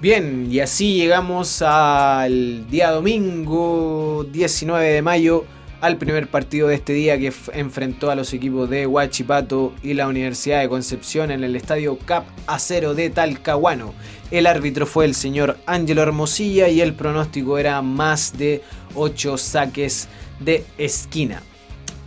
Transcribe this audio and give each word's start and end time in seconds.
Bien, 0.00 0.48
y 0.50 0.60
así 0.60 0.94
llegamos 0.94 1.62
al 1.62 2.68
día 2.68 2.90
domingo 2.90 4.26
19 4.30 4.86
de 4.86 5.02
mayo, 5.02 5.44
al 5.80 5.96
primer 5.96 6.28
partido 6.28 6.68
de 6.68 6.74
este 6.74 6.92
día 6.92 7.18
que 7.18 7.32
enfrentó 7.52 8.10
a 8.10 8.14
los 8.14 8.32
equipos 8.34 8.68
de 8.68 8.86
Huachipato 8.86 9.72
y 9.82 9.94
la 9.94 10.08
Universidad 10.08 10.60
de 10.60 10.68
Concepción 10.68 11.30
en 11.30 11.42
el 11.42 11.56
estadio 11.56 11.96
Cap 11.98 12.24
Acero 12.46 12.94
de 12.94 13.08
Talcahuano. 13.08 13.94
El 14.30 14.46
árbitro 14.46 14.84
fue 14.84 15.04
el 15.04 15.14
señor 15.14 15.58
Ángelo 15.64 16.02
Hermosilla 16.02 16.68
y 16.68 16.80
el 16.80 16.94
pronóstico 16.94 17.56
era 17.56 17.80
más 17.80 18.36
de 18.36 18.62
8 18.94 19.38
saques 19.38 20.08
de 20.40 20.64
esquina. 20.76 21.42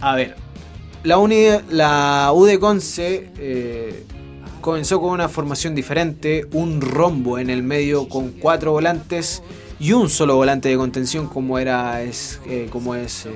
A 0.02 0.16
ver, 0.16 0.36
la, 1.04 1.18
la 1.70 2.32
U 2.34 2.46
de 2.46 2.60
Conce 2.60 3.32
eh, 3.38 4.06
comenzó 4.68 5.00
con 5.00 5.12
una 5.12 5.30
formación 5.30 5.76
diferente, 5.76 6.46
un 6.52 6.82
rombo 6.82 7.40
en 7.40 7.50
el 7.50 7.64
medio 7.64 8.10
con 8.10 8.32
cuatro 8.32 8.74
volantes 8.74 9.42
y 9.80 9.94
un 9.94 10.10
solo 10.10 10.36
volante 10.36 10.68
de 10.68 10.76
contención 10.76 11.28
como 11.28 11.58
era 11.58 12.02
es, 12.02 12.42
eh, 12.46 12.68
como 12.70 12.94
es 12.94 13.28
eh, 13.28 13.32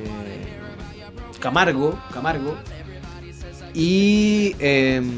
Camargo, 1.40 1.98
Camargo. 2.14 2.58
Y 3.74 4.58
em, 4.60 5.10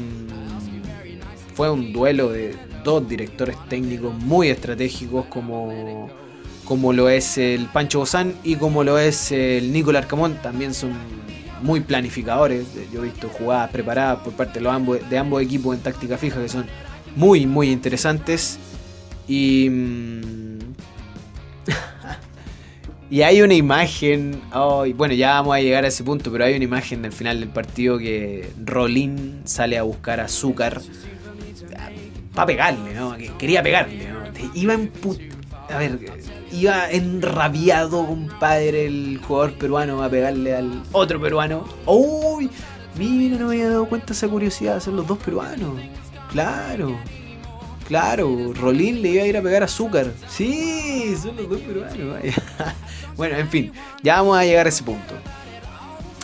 fue 1.56 1.68
un 1.68 1.92
duelo 1.92 2.30
de 2.30 2.54
dos 2.84 3.08
directores 3.08 3.56
técnicos 3.68 4.14
muy 4.14 4.50
estratégicos 4.50 5.26
como, 5.26 6.08
como 6.64 6.92
lo 6.92 7.08
es 7.08 7.38
el 7.38 7.66
Pancho 7.66 7.98
Bozán 7.98 8.34
y 8.44 8.54
como 8.54 8.84
lo 8.84 9.00
es 9.00 9.32
el 9.32 9.72
Nicolás 9.72 10.04
Arcamón. 10.04 10.38
También 10.40 10.74
son 10.74 10.92
muy 11.64 11.80
planificadores. 11.80 12.66
Yo 12.92 13.02
he 13.02 13.06
visto 13.06 13.28
jugadas 13.30 13.70
preparadas 13.70 14.18
por 14.18 14.34
parte 14.34 14.58
de, 14.58 14.64
los 14.64 14.72
ambos, 14.72 14.98
de 15.08 15.18
ambos 15.18 15.42
equipos 15.42 15.74
en 15.74 15.82
táctica 15.82 16.18
fija 16.18 16.40
que 16.40 16.48
son 16.48 16.66
muy, 17.16 17.46
muy 17.46 17.70
interesantes. 17.70 18.58
Y. 19.26 19.68
Mm, 19.70 20.58
y 23.10 23.22
hay 23.22 23.40
una 23.40 23.54
imagen. 23.54 24.42
bueno, 24.94 25.14
ya 25.14 25.30
vamos 25.34 25.56
a 25.56 25.60
llegar 25.60 25.84
a 25.84 25.88
ese 25.88 26.04
punto, 26.04 26.30
pero 26.30 26.44
hay 26.44 26.54
una 26.54 26.64
imagen 26.64 27.00
del 27.00 27.12
final 27.12 27.40
del 27.40 27.48
partido 27.48 27.98
que 27.98 28.50
Rolín 28.62 29.40
sale 29.44 29.78
a 29.78 29.82
buscar 29.84 30.20
azúcar. 30.20 30.82
Para 32.34 32.46
pegarle, 32.46 32.94
¿no? 32.94 33.16
Quería 33.38 33.62
pegarle, 33.62 34.08
¿no? 34.08 34.24
Iba 34.54 34.74
en 34.74 34.88
put... 34.88 35.18
A 35.70 35.78
ver, 35.78 35.98
iba 36.54 36.90
enrabiado, 36.90 38.06
compadre, 38.06 38.86
el 38.86 39.18
jugador 39.18 39.54
peruano 39.54 40.02
a 40.02 40.08
pegarle 40.08 40.54
al 40.54 40.82
otro 40.92 41.20
peruano. 41.20 41.64
¡Uy! 41.86 42.50
Mira, 42.96 43.36
no 43.38 43.48
me 43.48 43.54
había 43.54 43.70
dado 43.70 43.88
cuenta 43.88 44.12
esa 44.12 44.28
curiosidad, 44.28 44.80
son 44.80 44.96
los 44.96 45.06
dos 45.06 45.18
peruanos. 45.18 45.80
Claro. 46.30 46.96
Claro, 47.88 48.52
Rolín 48.54 49.02
le 49.02 49.10
iba 49.10 49.24
a 49.24 49.26
ir 49.26 49.36
a 49.36 49.42
pegar 49.42 49.62
azúcar. 49.62 50.12
Sí, 50.28 51.14
son 51.20 51.36
los 51.36 51.48
dos 51.48 51.60
peruanos. 51.60 52.18
bueno, 53.16 53.36
en 53.36 53.48
fin, 53.48 53.72
ya 54.02 54.16
vamos 54.16 54.38
a 54.38 54.44
llegar 54.44 54.66
a 54.66 54.68
ese 54.68 54.82
punto. 54.84 55.14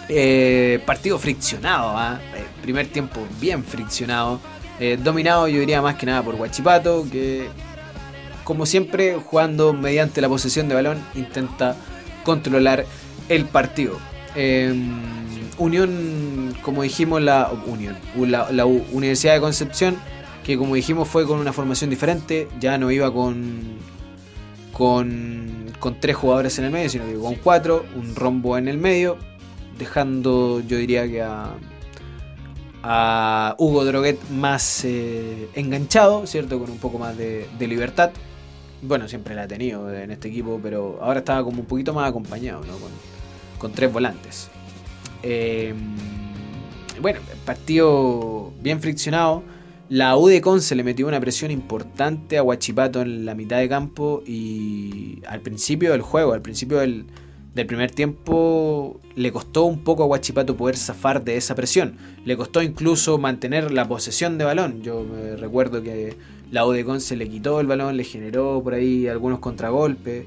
Eh, 0.09 0.81
partido 0.87 1.19
friccionado, 1.19 1.97
¿ah? 1.97 2.21
eh, 2.35 2.45
primer 2.63 2.87
tiempo 2.87 3.21
bien 3.41 3.65
friccionado. 3.65 4.41
Eh, 4.79 4.99
dominado 5.01 5.47
yo 5.47 5.61
diría 5.61 5.83
más 5.83 5.97
que 5.97 6.07
nada 6.07 6.23
por 6.23 6.37
Guachipato, 6.37 7.07
que 7.11 7.49
como 8.51 8.67
siempre, 8.67 9.15
jugando 9.15 9.73
mediante 9.73 10.21
la 10.21 10.29
posesión 10.29 10.69
de 10.69 10.75
balón, 10.75 10.99
intenta 11.15 11.77
controlar 12.25 12.85
el 13.29 13.45
partido. 13.45 13.97
Em, 14.35 14.99
Unión, 15.57 16.53
como 16.61 16.83
dijimos, 16.83 17.23
la 17.23 17.49
Unión, 17.65 17.97
la, 18.17 18.67
Universidad 18.67 19.35
de 19.35 19.41
Concepción, 19.41 19.99
que 20.43 20.59
como 20.59 20.75
dijimos 20.75 21.07
fue 21.07 21.29
con 21.29 21.39
una 21.39 21.53
formación 21.53 21.91
diferente, 21.91 22.49
ya 22.59 22.77
no 22.77 22.91
iba 22.91 23.13
con, 23.13 23.79
con, 24.73 25.67
con 25.79 26.01
tres 26.01 26.17
jugadores 26.17 26.59
en 26.59 26.65
el 26.65 26.73
medio, 26.73 26.89
sino 26.89 27.07
que 27.07 27.15
con 27.15 27.37
cuatro, 27.37 27.85
un 27.95 28.17
rombo 28.17 28.59
en 28.59 28.67
el 28.67 28.79
medio, 28.79 29.17
dejando 29.79 30.59
yo 30.59 30.77
diría 30.77 31.07
que 31.07 31.23
a, 31.23 31.55
a 32.83 33.55
Hugo 33.59 33.85
Droguet 33.85 34.19
más 34.29 34.85
eh, 34.85 35.49
enganchado, 35.55 36.27
¿cierto? 36.27 36.59
Con 36.59 36.69
un 36.69 36.79
poco 36.79 36.99
más 36.99 37.17
de 37.17 37.47
libertad. 37.61 38.11
Bueno, 38.83 39.09
siempre 39.09 39.35
la 39.35 39.43
ha 39.43 39.49
tenido 39.49 39.93
en 39.93 40.11
este 40.11 40.29
equipo, 40.29 40.59
pero 40.63 40.99
ahora 41.03 41.21
estaba 41.21 41.45
como 41.45 41.61
un 41.61 41.67
poquito 41.67 41.93
más 41.93 42.09
acompañado, 42.09 42.63
¿no? 42.65 42.75
Con, 43.59 43.73
tres 43.73 43.93
volantes. 43.93 44.49
Eh, 45.23 45.75
bueno, 47.01 47.21
partido 47.45 48.53
bien 48.61 48.81
friccionado. 48.81 49.43
La 49.91 50.17
U 50.17 50.29
de 50.29 50.41
Conce 50.41 50.75
le 50.75 50.85
metió 50.85 51.09
una 51.09 51.21
presión 51.21 51.51
importante 51.51 52.39
a 52.39 52.43
Huachipato 52.43 53.03
en 53.03 53.25
la 53.27 53.35
mitad 53.35 53.59
de 53.59 53.69
campo 53.69 54.23
y 54.25 55.21
al 55.27 55.41
principio 55.41 55.91
del 55.93 56.01
juego, 56.01 56.33
al 56.33 56.43
principio 56.43 56.79
del, 56.79 57.07
del 57.55 57.67
primer 57.67 57.91
tiempo, 57.91 59.01
le 59.17 59.33
costó 59.33 59.65
un 59.65 59.83
poco 59.83 60.05
a 60.05 60.07
Huachipato 60.07 60.57
poder 60.57 60.77
zafar 60.77 61.25
de 61.25 61.37
esa 61.37 61.55
presión. 61.55 61.97
Le 62.25 62.37
costó 62.37 62.63
incluso 62.63 63.19
mantener 63.19 63.73
la 63.73 63.89
posesión 63.89 64.39
de 64.39 64.45
balón. 64.45 64.83
Yo 64.83 65.05
me 65.05 65.37
recuerdo 65.37 65.83
que 65.83 66.17
la 66.51 66.67
U 66.67 66.73
de 66.73 66.85
Conce 66.85 67.17
le 67.17 67.29
quitó 67.29 67.61
el 67.61 67.67
balón, 67.67 67.97
le 67.97 68.05
generó 68.05 68.61
por 68.63 68.75
ahí 68.75 69.07
algunos 69.07 69.39
contragolpes. 69.39 70.27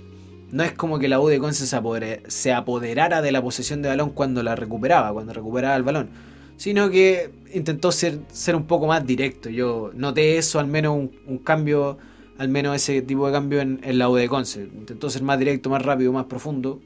No 0.51 0.63
es 0.63 0.72
como 0.72 1.00
que 1.00 1.07
la 1.07 1.19
U 1.19 1.28
de 1.28 1.39
Conce 1.39 1.66
se, 1.66 2.53
apoderara 2.53 3.22
de 3.22 3.31
la 3.31 3.41
posesión 3.41 3.81
de 3.81 3.89
balón 3.89 4.11
cuando 4.11 4.41
la 4.44 4.56
recuperaba, 4.56 5.12
cuando 5.12 5.33
recuperaba 5.33 5.75
el 5.75 5.83
balón. 5.83 6.09
Sino 6.56 6.89
que 6.89 7.31
intentó 7.53 7.91
ser, 7.91 8.19
ser 8.31 8.56
un 8.56 8.66
poco 8.66 8.88
más 8.88 9.06
directo. 9.06 9.50
Yo 9.50 9.91
noté 9.95 10.38
eso, 10.38 10.59
al 10.59 10.67
menos 10.67 11.09
un, 11.25 11.38
cambio, 11.39 11.97
al 12.38 12.47
menos 12.47 12.75
ese 12.75 13.01
tipo 13.01 13.28
de 13.28 13.33
cambio 13.33 13.59
en, 13.59 13.97
la 13.97 14.09
U 14.09 14.16
de 14.16 14.29
Conce. 14.29 14.62
Intentó 14.62 15.09
ser 15.09 15.23
más 15.23 15.39
directo, 15.39 15.69
más 15.69 15.81
rápido, 15.81 16.13
más 16.13 16.25
profundo. 16.25 16.79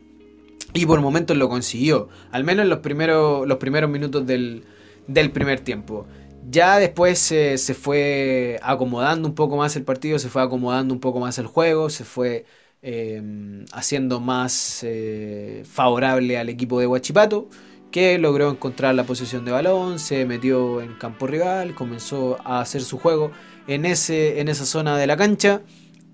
Y 0.73 0.85
por 0.85 1.01
momentos 1.01 1.37
lo 1.37 1.47
consiguió. 1.47 2.09
Al 2.31 2.43
menos 2.43 2.63
en 2.63 2.69
los 2.69 2.79
primeros, 2.79 3.47
los 3.47 3.57
primeros 3.57 3.89
minutos 3.89 4.25
del, 4.25 4.63
del 5.07 5.31
primer 5.31 5.59
tiempo. 5.59 6.07
Ya 6.49 6.79
después 6.79 7.19
se 7.19 7.57
fue 7.73 8.57
acomodando 8.63 9.27
un 9.27 9.35
poco 9.35 9.57
más 9.57 9.75
el 9.75 9.83
partido, 9.83 10.17
se 10.17 10.29
fue 10.29 10.41
acomodando 10.41 10.93
un 10.93 11.01
poco 11.01 11.19
más 11.19 11.37
el 11.39 11.45
juego, 11.45 11.89
se 11.89 12.05
fue 12.05 12.45
em, 12.81 13.65
haciendo 13.73 14.21
más 14.21 14.79
eh, 14.83 15.63
favorable 15.65 16.37
al 16.37 16.47
equipo 16.47 16.79
de 16.79 16.87
Huachipato, 16.87 17.49
que 17.91 18.17
logró 18.17 18.49
encontrar 18.49 18.95
la 18.95 19.03
posición 19.03 19.43
de 19.43 19.51
balón, 19.51 19.99
se 19.99 20.25
metió 20.25 20.81
en 20.81 20.93
campo 20.93 21.27
rival, 21.27 21.75
comenzó 21.75 22.37
a 22.45 22.61
hacer 22.61 22.81
su 22.81 22.97
juego 22.97 23.31
en, 23.67 23.85
ese, 23.85 24.39
en 24.39 24.47
esa 24.47 24.65
zona 24.65 24.97
de 24.97 25.07
la 25.07 25.17
cancha 25.17 25.63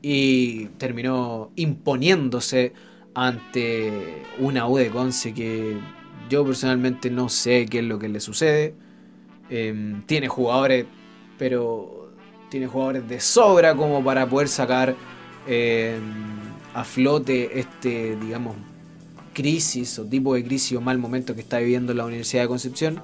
y 0.01 0.65
terminó 0.79 1.51
imponiéndose 1.55 2.73
ante 3.13 4.23
una 4.39 4.67
U 4.67 4.77
de 4.77 4.89
Conce 4.89 5.33
que 5.33 5.77
yo 6.29 6.43
personalmente 6.43 7.11
no 7.11 7.29
sé 7.29 7.67
qué 7.67 7.79
es 7.79 7.85
lo 7.85 7.99
que 7.99 8.09
le 8.09 8.19
sucede 8.19 8.75
Em, 9.55 10.01
tiene 10.07 10.27
jugadores, 10.27 10.87
pero 11.37 12.09
tiene 12.49 12.65
jugadores 12.65 13.07
de 13.07 13.19
sobra 13.19 13.75
como 13.75 14.03
para 14.03 14.27
poder 14.27 14.47
sacar 14.47 14.95
em, 15.45 16.01
a 16.73 16.83
flote 16.83 17.59
este, 17.59 18.15
digamos, 18.15 18.55
crisis 19.31 19.99
o 19.99 20.05
tipo 20.05 20.33
de 20.33 20.43
crisis 20.43 20.75
o 20.75 20.81
mal 20.81 20.97
momento 20.97 21.35
que 21.35 21.41
está 21.41 21.59
viviendo 21.59 21.93
la 21.93 22.03
Universidad 22.03 22.41
de 22.41 22.47
Concepción. 22.47 22.99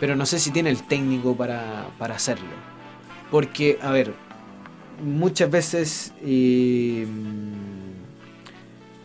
Pero 0.00 0.16
no 0.16 0.24
sé 0.24 0.38
si 0.38 0.50
tiene 0.50 0.70
el 0.70 0.82
técnico 0.82 1.36
para, 1.36 1.88
hacerlo. 2.00 2.48
Porque, 3.30 3.78
a 3.82 3.90
ver, 3.90 4.14
muchas 5.04 5.50
veces... 5.50 6.14
Em, 6.22 7.52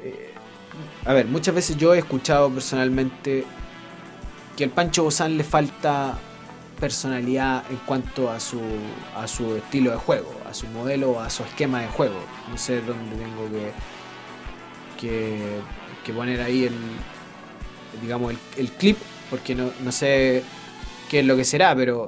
eh, 0.05 0.33
a 1.03 1.11
ver, 1.11 1.25
muchas 1.25 1.53
veces 1.53 1.75
yo 1.75 1.93
he 1.93 1.97
escuchado 1.97 2.49
personalmente 2.49 3.43
que 4.55 4.63
al 4.63 4.69
Pancho 4.69 5.03
Bozán 5.03 5.37
le 5.37 5.43
falta 5.43 6.17
personalidad 6.81 7.63
en 7.69 7.77
cuanto 7.85 8.31
a 8.31 8.39
su, 8.39 8.59
a 9.15 9.27
su 9.27 9.55
estilo 9.55 9.91
de 9.91 9.97
juego, 9.97 10.29
a 10.49 10.53
su 10.53 10.65
modelo, 10.67 11.19
a 11.19 11.29
su 11.29 11.43
esquema 11.43 11.81
de 11.81 11.87
juego. 11.87 12.15
No 12.49 12.57
sé 12.57 12.81
dónde 12.81 13.15
tengo 13.15 13.47
que, 14.99 15.61
que, 16.03 16.13
poner 16.13 16.41
ahí 16.41 16.65
el, 16.65 16.73
digamos, 18.01 18.33
el, 18.57 18.71
clip, 18.71 18.97
porque 19.29 19.53
no, 19.53 19.69
no, 19.83 19.91
sé 19.91 20.43
qué 21.09 21.19
es 21.19 21.25
lo 21.25 21.37
que 21.37 21.45
será, 21.45 21.75
pero 21.75 22.07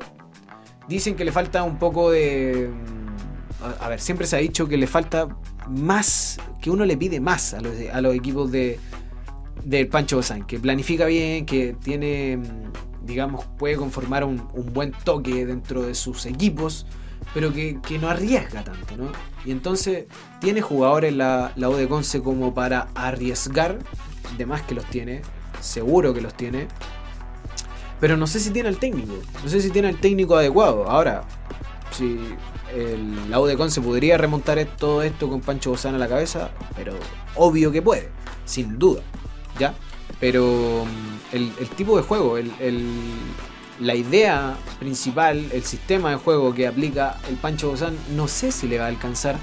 dicen 0.87 1.15
que 1.15 1.23
le 1.23 1.31
falta 1.31 1.63
un 1.63 1.77
poco 1.77 2.09
de... 2.09 2.69
A, 3.79 3.87
ver, 3.87 4.01
siempre 4.01 4.27
se 4.27 4.35
ha 4.35 4.39
dicho 4.39 4.67
que 4.67 4.75
le 4.75 4.87
falta 4.87 5.27
más, 5.69 6.39
que 6.61 6.69
uno 6.71 6.83
le 6.83 6.97
pide 6.97 7.21
más 7.21 7.53
a 7.53 7.61
los, 7.61 7.73
a 7.93 8.01
los 8.01 8.15
equipos 8.15 8.51
de 8.51 8.79
del 9.63 9.87
Pancho 9.87 10.17
Bozán, 10.17 10.45
que 10.45 10.59
planifica 10.59 11.05
bien, 11.05 11.45
que 11.45 11.73
tiene 11.81 12.39
digamos, 13.03 13.45
puede 13.57 13.75
conformar 13.75 14.23
un, 14.23 14.49
buen 14.73 14.91
toque 14.91 15.45
dentro 15.45 15.83
de 15.83 15.95
sus 15.95 16.25
equipos, 16.25 16.85
pero 17.33 17.53
que, 17.53 17.79
no 17.99 18.09
arriesga 18.09 18.63
tanto, 18.63 18.97
¿no? 18.97 19.11
Y 19.45 19.51
entonces 19.51 20.05
tiene 20.39 20.61
jugadores 20.61 21.13
la, 21.13 21.51
la 21.55 21.69
U 21.69 21.87
Conce 21.87 22.21
como 22.21 22.53
para 22.53 22.87
arriesgar, 22.95 23.79
de 24.37 24.45
más 24.45 24.61
que 24.63 24.75
los 24.75 24.85
tiene, 24.85 25.21
seguro 25.61 26.13
que 26.13 26.21
los 26.21 26.33
tiene, 26.33 26.67
pero 27.99 28.17
no 28.17 28.27
sé 28.27 28.39
si 28.39 28.49
tiene 28.49 28.69
el 28.69 28.77
técnico, 28.77 29.13
no 29.43 29.49
sé 29.49 29.61
si 29.61 29.69
tiene 29.69 29.89
el 29.89 29.99
técnico 29.99 30.35
adecuado. 30.35 30.89
Ahora, 30.89 31.23
si 31.91 32.19
el, 32.75 33.29
la 33.29 33.39
U 33.39 33.47
Conce 33.55 33.79
podría 33.81 34.17
remontar 34.17 34.63
todo 34.77 35.03
esto 35.03 35.29
con 35.29 35.41
Pancho 35.41 35.69
Bozán 35.69 35.95
a 35.95 35.97
la 35.97 36.07
cabeza, 36.07 36.51
pero 36.75 36.93
obvio 37.35 37.71
que 37.71 37.81
puede, 37.81 38.09
sin 38.45 38.77
duda, 38.77 39.01
¿ya? 39.59 39.73
Pero 40.19 40.85
el, 41.33 41.69
tipo 41.75 41.97
de 41.97 42.03
juego, 42.03 42.37
la 43.79 43.95
idea 43.95 44.55
principal, 44.79 45.49
el 45.51 45.63
sistema 45.63 46.11
de 46.11 46.17
juego 46.17 46.53
que 46.53 46.67
aplica 46.67 47.17
el 47.27 47.35
Pancho 47.35 47.69
Bozán, 47.69 47.97
no 48.15 48.27
sé 48.27 48.51
si 48.51 48.67
le 48.67 48.77
va 48.79 48.85
a 48.85 48.89
alcanzar 48.89 49.37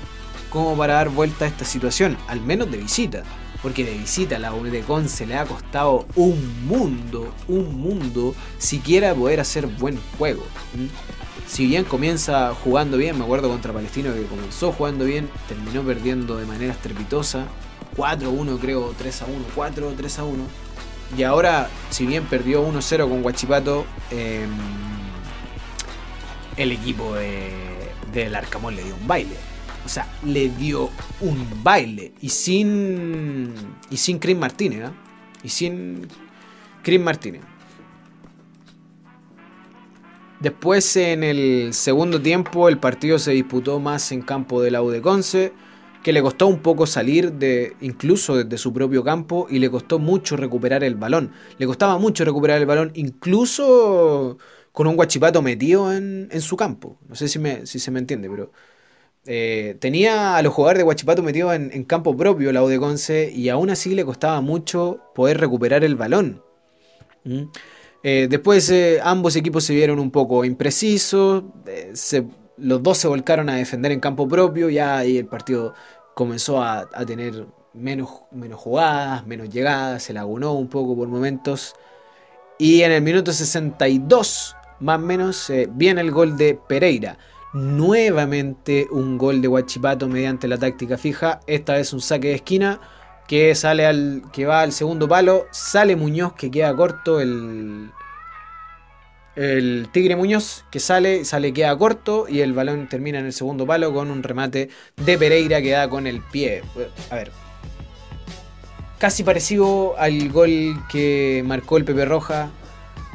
como 0.50 0.76
para 0.76 0.94
dar 0.94 1.08
vuelta 1.10 1.44
a 1.44 1.48
esta 1.48 1.64
situación, 1.64 2.16
al 2.28 2.40
menos 2.40 2.70
de 2.70 2.78
visita. 2.78 3.22
Porque 3.62 3.84
de 3.84 3.92
visita 3.92 4.38
la 4.38 4.54
U 4.54 4.64
de 4.64 4.80
Conce 4.80 5.26
le 5.26 5.36
ha 5.36 5.44
costado 5.44 6.06
un 6.16 6.66
mundo, 6.66 7.34
un 7.46 7.78
mundo, 7.78 8.34
siquiera 8.56 9.14
poder 9.14 9.38
hacer 9.38 9.66
buen 9.66 9.98
juego. 10.16 10.42
Si 11.46 11.66
bien 11.66 11.84
comienza 11.84 12.54
jugando 12.54 12.96
bien, 12.96 13.18
me 13.18 13.24
acuerdo 13.24 13.50
contra 13.50 13.74
Palestino 13.74 14.14
que 14.14 14.22
comenzó 14.22 14.72
jugando 14.72 15.04
bien, 15.04 15.28
terminó 15.46 15.82
perdiendo 15.82 16.38
de 16.38 16.46
manera 16.46 16.72
estrepitosa. 16.72 17.48
4-1 17.96 18.58
creo, 18.60 18.94
3-1, 18.94 19.26
4-3-1. 19.54 20.36
Y 21.16 21.22
ahora, 21.24 21.68
si 21.90 22.06
bien 22.06 22.24
perdió 22.24 22.62
1-0 22.66 23.08
con 23.08 23.22
Guachipato, 23.22 23.84
em, 24.10 24.48
el 26.56 26.72
equipo 26.72 27.14
de, 27.14 27.50
del 28.12 28.34
Arcamón 28.34 28.76
le 28.76 28.84
dio 28.84 28.94
un 28.94 29.06
baile. 29.06 29.36
O 29.84 29.88
sea, 29.88 30.06
le 30.24 30.50
dio 30.50 30.90
un 31.20 31.62
baile. 31.62 32.12
Y 32.20 32.28
sin. 32.28 33.52
Y 33.90 33.96
sin 33.96 34.18
Chris 34.18 34.36
Martínez, 34.36 34.88
¿eh? 34.88 34.92
Y 35.42 35.48
sin 35.48 36.06
Chris 36.82 37.00
Martínez. 37.00 37.42
Después, 40.38 40.96
en 40.96 41.22
el 41.22 41.74
segundo 41.74 42.20
tiempo, 42.20 42.68
el 42.68 42.78
partido 42.78 43.18
se 43.18 43.32
disputó 43.32 43.78
más 43.78 44.10
en 44.12 44.22
campo 44.22 44.62
de 44.62 44.70
la 44.70 44.82
U 44.82 44.90
de 44.90 45.02
que 46.02 46.12
le 46.12 46.22
costó 46.22 46.46
un 46.46 46.60
poco 46.60 46.86
salir 46.86 47.32
de 47.32 47.74
incluso 47.80 48.36
desde 48.36 48.58
su 48.58 48.72
propio 48.72 49.04
campo 49.04 49.46
y 49.50 49.58
le 49.58 49.70
costó 49.70 49.98
mucho 49.98 50.36
recuperar 50.36 50.82
el 50.82 50.94
balón. 50.94 51.32
Le 51.58 51.66
costaba 51.66 51.98
mucho 51.98 52.24
recuperar 52.24 52.58
el 52.58 52.66
balón 52.66 52.92
incluso 52.94 54.38
con 54.72 54.86
un 54.86 54.96
guachipato 54.96 55.42
metido 55.42 55.92
en, 55.92 56.28
su 56.40 56.56
campo. 56.56 56.96
No 57.08 57.14
sé 57.14 57.28
si, 57.28 57.38
me, 57.38 57.66
si 57.66 57.78
se 57.78 57.90
me 57.90 57.98
entiende, 57.98 58.30
pero 58.30 58.50
eh, 59.26 59.76
tenía 59.78 60.36
a 60.36 60.42
los 60.42 60.54
jugadores 60.54 60.78
de 60.78 60.84
guachipato 60.84 61.22
metidos 61.22 61.54
en, 61.54 61.84
campo 61.84 62.16
propio 62.16 62.52
la 62.52 62.62
Conce 62.78 63.30
y 63.30 63.48
aún 63.50 63.68
así 63.68 63.94
le 63.94 64.04
costaba 64.04 64.40
mucho 64.40 65.00
poder 65.14 65.38
recuperar 65.38 65.84
el 65.84 65.96
balón. 65.96 66.42
¿Mm? 67.24 67.42
Eh, 68.02 68.28
después 68.30 68.70
eh, 68.70 68.98
ambos 69.02 69.36
equipos 69.36 69.64
se 69.64 69.74
vieron 69.74 69.98
un 69.98 70.10
poco 70.10 70.46
imprecisos, 70.46 71.44
los 72.60 72.82
dos 72.82 72.98
se 72.98 73.08
volcaron 73.08 73.48
a 73.48 73.56
defender 73.56 73.92
en 73.92 74.00
campo 74.00 74.28
propio, 74.28 74.68
ya 74.68 74.98
ahí 74.98 75.18
el 75.18 75.26
partido 75.26 75.74
comenzó 76.14 76.62
a, 76.62 76.88
tener 77.06 77.46
menos, 77.72 78.10
menos 78.30 78.60
jugadas, 78.60 79.26
menos 79.26 79.48
llegadas, 79.48 80.02
se 80.02 80.12
lagunó 80.12 80.52
un 80.52 80.68
poco 80.68 80.96
por 80.96 81.08
momentos. 81.08 81.74
Y 82.58 82.82
en 82.82 82.92
el 82.92 83.02
minuto 83.02 83.32
62, 83.32 84.56
más 84.80 84.98
o 84.98 85.02
menos, 85.02 85.48
eh, 85.50 85.68
viene 85.72 86.02
el 86.02 86.10
gol 86.10 86.36
de 86.36 86.58
Pereira. 86.68 87.16
Nuevamente 87.52 88.86
un 88.90 89.18
gol 89.18 89.40
de 89.40 89.48
Huachipato 89.48 90.08
mediante 90.08 90.46
la 90.46 90.58
táctica 90.58 90.98
fija. 90.98 91.40
Esta 91.46 91.74
vez 91.74 91.92
un 91.92 92.00
saque 92.00 92.28
de 92.28 92.34
esquina 92.34 92.80
que 93.26 93.54
sale 93.54 93.86
al. 93.86 94.22
que 94.32 94.46
va 94.46 94.60
al 94.60 94.72
segundo 94.72 95.08
palo. 95.08 95.46
Sale 95.50 95.96
Muñoz 95.96 96.34
que 96.34 96.50
queda 96.50 96.76
corto 96.76 97.20
el, 97.20 97.90
el 99.36 99.88
Tigre 99.92 100.16
Muñoz 100.16 100.64
que 100.70 100.80
sale, 100.80 101.24
sale, 101.24 101.52
queda 101.52 101.76
corto 101.76 102.26
y 102.28 102.40
el 102.40 102.52
balón 102.52 102.88
termina 102.88 103.18
en 103.20 103.26
el 103.26 103.32
segundo 103.32 103.66
palo 103.66 103.92
con 103.92 104.10
un 104.10 104.22
remate 104.22 104.70
de 104.96 105.18
Pereira 105.18 105.62
que 105.62 105.70
da 105.70 105.88
con 105.88 106.06
el 106.06 106.20
pie. 106.20 106.62
A 107.10 107.14
ver. 107.14 107.30
Casi 108.98 109.22
parecido 109.22 109.94
al 109.98 110.28
gol 110.30 110.84
que 110.90 111.42
marcó 111.46 111.76
el 111.76 111.84
Pepe 111.84 112.04
Roja. 112.04 112.50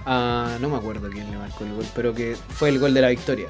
no 0.06 0.70
me 0.70 0.78
acuerdo 0.78 1.10
quién 1.12 1.30
le 1.30 1.38
marcó 1.38 1.64
el 1.64 1.74
gol, 1.74 1.86
pero 1.94 2.14
que 2.14 2.36
fue 2.50 2.70
el 2.70 2.80
gol 2.80 2.94
de 2.94 3.02
la 3.02 3.10
victoria. 3.10 3.48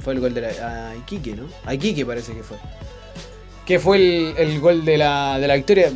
Fue 0.00 0.14
el 0.14 0.20
gol 0.20 0.34
de 0.34 0.40
la. 0.40 0.88
A 0.88 0.96
Iquique, 0.96 1.36
¿no? 1.36 1.46
A 1.64 1.74
Iquique 1.74 2.04
parece 2.04 2.32
que 2.32 2.42
fue. 2.42 2.58
Que 3.66 3.78
fue 3.78 4.34
el, 4.40 4.60
gol 4.60 4.84
de 4.84 4.98
la, 4.98 5.38
de 5.38 5.48
la 5.48 5.54
victoria 5.54 5.92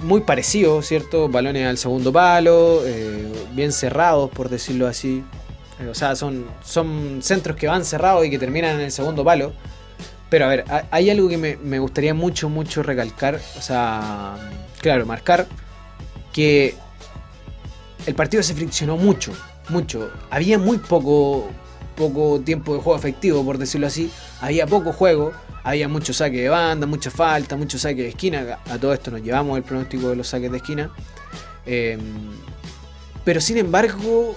muy 0.00 0.20
parecido, 0.22 0.82
¿cierto? 0.82 1.28
Balones 1.28 1.66
al 1.66 1.78
segundo 1.78 2.12
palo, 2.12 2.82
eh, 2.84 3.32
bien 3.52 3.72
cerrados, 3.72 4.30
por 4.30 4.48
decirlo 4.48 4.86
así. 4.86 5.22
O 5.90 5.94
sea, 5.94 6.16
son, 6.16 6.46
son 6.64 7.20
centros 7.22 7.56
que 7.56 7.66
van 7.66 7.84
cerrados 7.84 8.24
y 8.24 8.30
que 8.30 8.38
terminan 8.38 8.76
en 8.76 8.82
el 8.82 8.92
segundo 8.92 9.24
palo. 9.24 9.52
Pero 10.28 10.46
a 10.46 10.48
ver, 10.48 10.64
hay 10.90 11.10
algo 11.10 11.28
que 11.28 11.36
me, 11.36 11.78
gustaría 11.78 12.14
mucho, 12.14 12.48
mucho 12.48 12.82
recalcar. 12.82 13.40
O 13.58 13.62
sea, 13.62 14.36
claro, 14.80 15.06
marcar 15.06 15.46
que 16.32 16.74
el 18.06 18.14
partido 18.14 18.42
se 18.42 18.54
friccionó 18.54 18.96
mucho, 18.96 19.32
mucho. 19.68 20.10
Había 20.30 20.58
muy 20.58 20.78
poco, 20.78 21.48
poco 21.94 22.40
tiempo 22.40 22.74
de 22.74 22.80
juego 22.80 22.98
efectivo, 22.98 23.44
por 23.44 23.58
decirlo 23.58 23.86
así. 23.86 24.10
Había 24.40 24.66
poco 24.66 24.92
juego, 24.92 25.32
había 25.62 25.88
mucho 25.88 26.12
saque 26.12 26.42
de 26.42 26.48
banda, 26.48 26.86
mucha 26.86 27.10
falta, 27.10 27.56
mucho 27.56 27.78
saque 27.78 28.02
de 28.02 28.08
esquina. 28.08 28.58
A 28.68 28.78
todo 28.78 28.94
esto 28.94 29.10
nos 29.10 29.22
llevamos 29.22 29.56
el 29.58 29.62
pronóstico 29.62 30.08
de 30.08 30.16
los 30.16 30.26
saques 30.26 30.50
de 30.50 30.56
esquina. 30.56 30.90
Em, 31.66 32.00
pero 33.24 33.40
sin 33.40 33.58
embargo, 33.58 34.36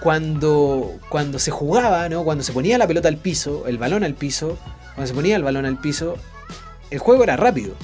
cuando, 0.00 0.98
cuando 1.08 1.38
se 1.38 1.50
jugaba, 1.50 2.08
¿no? 2.08 2.24
cuando 2.24 2.44
se 2.44 2.52
ponía 2.52 2.78
la 2.78 2.86
pelota 2.86 3.08
al 3.08 3.16
piso, 3.16 3.66
el 3.66 3.78
balón 3.78 4.04
al 4.04 4.14
piso, 4.14 4.58
cuando 4.94 5.06
se 5.06 5.14
ponía 5.14 5.36
el 5.36 5.42
balón 5.42 5.66
al 5.66 5.78
piso, 5.78 6.16
el 6.90 6.98
juego 6.98 7.24
era 7.24 7.36
rápido. 7.36 7.74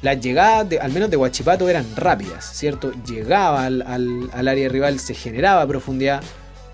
Las 0.00 0.20
llegadas, 0.20 0.66
al 0.80 0.92
menos 0.92 1.10
de 1.10 1.16
Guachipato, 1.16 1.68
eran 1.68 1.84
rápidas, 1.96 2.52
¿cierto? 2.52 2.92
Llegaba 3.04 3.66
al, 3.66 4.30
área 4.32 4.68
rival, 4.68 5.00
se 5.00 5.14
generaba 5.14 5.66
profundidad, 5.66 6.22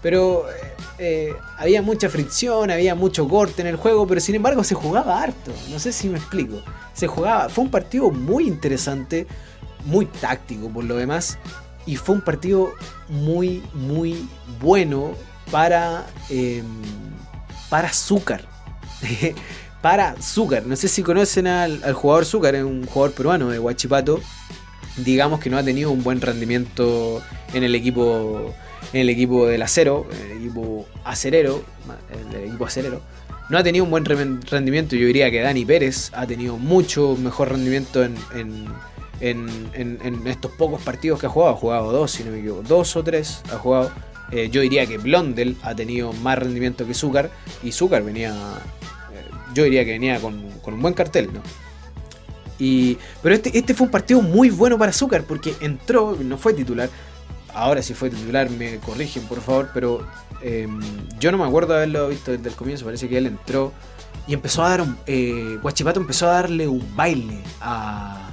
pero 0.02 0.44
eh, 0.50 0.74
eh, 0.98 1.32
había 1.56 1.80
mucha 1.80 2.10
fricción, 2.10 2.70
había 2.70 2.94
mucho 2.94 3.26
corte 3.26 3.62
en 3.62 3.68
el 3.68 3.76
juego, 3.76 4.06
pero 4.06 4.20
sin 4.20 4.34
embargo 4.34 4.62
se 4.62 4.74
jugaba 4.74 5.22
harto. 5.22 5.52
No 5.70 5.78
sé 5.78 5.92
si 5.92 6.10
me 6.10 6.18
explico. 6.18 6.60
Se 6.92 7.06
jugaba, 7.06 7.48
fue 7.48 7.64
un 7.64 7.70
partido 7.70 8.10
muy 8.10 8.46
interesante, 8.46 9.26
muy 9.86 10.04
táctico 10.04 10.68
por 10.68 10.84
lo 10.84 10.96
demás, 10.96 11.38
y 11.86 11.96
fue 11.96 12.14
un 12.14 12.20
partido 12.20 12.72
muy, 13.08 13.62
muy 13.74 14.28
bueno 14.60 15.12
para, 15.50 16.06
em, 16.30 16.64
para 17.68 17.88
Azúcar. 17.88 18.44
para 19.82 20.10
Azúcar. 20.10 20.64
No 20.66 20.76
sé 20.76 20.88
si 20.88 21.02
conocen 21.02 21.46
al, 21.46 21.92
jugador 21.92 22.22
Azúcar, 22.22 22.54
es 22.54 22.64
un 22.64 22.86
jugador 22.86 23.14
peruano 23.14 23.50
de 23.50 23.58
Huachipato. 23.58 24.20
Digamos 24.96 25.40
que 25.40 25.50
no 25.50 25.58
ha 25.58 25.62
tenido 25.62 25.90
un 25.90 26.02
buen 26.02 26.20
rendimiento 26.20 27.22
en 27.52 27.64
el 27.64 27.74
equipo 27.74 28.54
en 28.92 29.00
el 29.00 29.08
equipo 29.08 29.46
del 29.46 29.62
acero, 29.62 30.06
en 30.12 30.30
el 30.30 30.38
equipo 30.38 30.86
acerero, 31.04 31.64
el 32.32 32.44
equipo 32.44 32.66
acerero. 32.66 33.00
No 33.48 33.58
ha 33.58 33.62
tenido 33.62 33.84
un 33.84 33.90
buen 33.90 34.04
rendimiento, 34.04 34.94
yo 34.94 35.06
diría 35.06 35.30
que 35.30 35.40
Dani 35.40 35.64
Pérez 35.64 36.10
ha 36.14 36.26
tenido 36.26 36.58
mucho 36.58 37.16
mejor 37.16 37.50
rendimiento 37.50 38.04
en 38.04 38.14
en, 38.34 38.66
estos 39.20 40.50
pocos 40.52 40.82
partidos 40.82 41.20
que 41.20 41.26
ha 41.26 41.28
jugado. 41.28 41.54
Ha 41.54 41.56
jugado 41.56 41.92
dos, 41.92 42.10
si 42.10 42.24
no 42.24 42.30
me 42.30 42.38
equivoco. 42.38 42.62
Dos 42.62 42.96
o 42.96 43.04
tres 43.04 43.42
ha 43.52 43.58
jugado. 43.58 43.90
Eh, 44.32 44.48
yo 44.50 44.62
diría 44.62 44.86
que 44.86 44.98
Blondel 44.98 45.56
ha 45.62 45.74
tenido 45.74 46.12
más 46.12 46.38
rendimiento 46.38 46.86
que 46.86 46.94
Zúcar. 46.94 47.30
Y 47.62 47.72
Zúcar 47.72 48.02
venía. 48.02 48.30
Eh, 48.32 49.30
yo 49.54 49.64
diría 49.64 49.84
que 49.84 49.92
venía 49.92 50.20
con, 50.20 50.44
un 50.66 50.82
buen 50.82 50.94
cartel, 50.94 51.32
¿no? 51.32 51.40
Y, 52.58 52.98
pero 53.22 53.34
este, 53.34 53.56
este 53.56 53.74
fue 53.74 53.86
un 53.86 53.90
partido 53.90 54.22
muy 54.22 54.50
bueno 54.50 54.78
para 54.78 54.92
Zúcar 54.92 55.24
porque 55.24 55.54
entró, 55.60 56.16
no 56.20 56.38
fue 56.38 56.54
titular. 56.54 56.88
Ahora 57.52 57.82
si 57.82 57.94
fue 57.94 58.10
titular, 58.10 58.50
me 58.50 58.78
corrigen 58.78 59.24
por 59.24 59.40
favor, 59.40 59.70
pero 59.72 60.06
em, 60.42 60.80
yo 61.20 61.30
no 61.30 61.38
me 61.38 61.44
acuerdo 61.44 61.72
de 61.72 61.78
haberlo 61.78 62.08
visto 62.08 62.32
desde 62.32 62.48
el 62.48 62.54
comienzo. 62.54 62.84
Parece 62.84 63.08
que 63.08 63.18
él 63.18 63.26
entró 63.26 63.72
y 64.26 64.34
empezó 64.34 64.64
a 64.64 64.70
dar 64.70 64.80
un. 64.82 64.96
Eh, 65.06 65.58
Guachipato 65.62 66.00
empezó 66.00 66.28
a 66.28 66.32
darle 66.32 66.66
un 66.66 66.96
baile 66.96 67.38
a, 67.60 68.23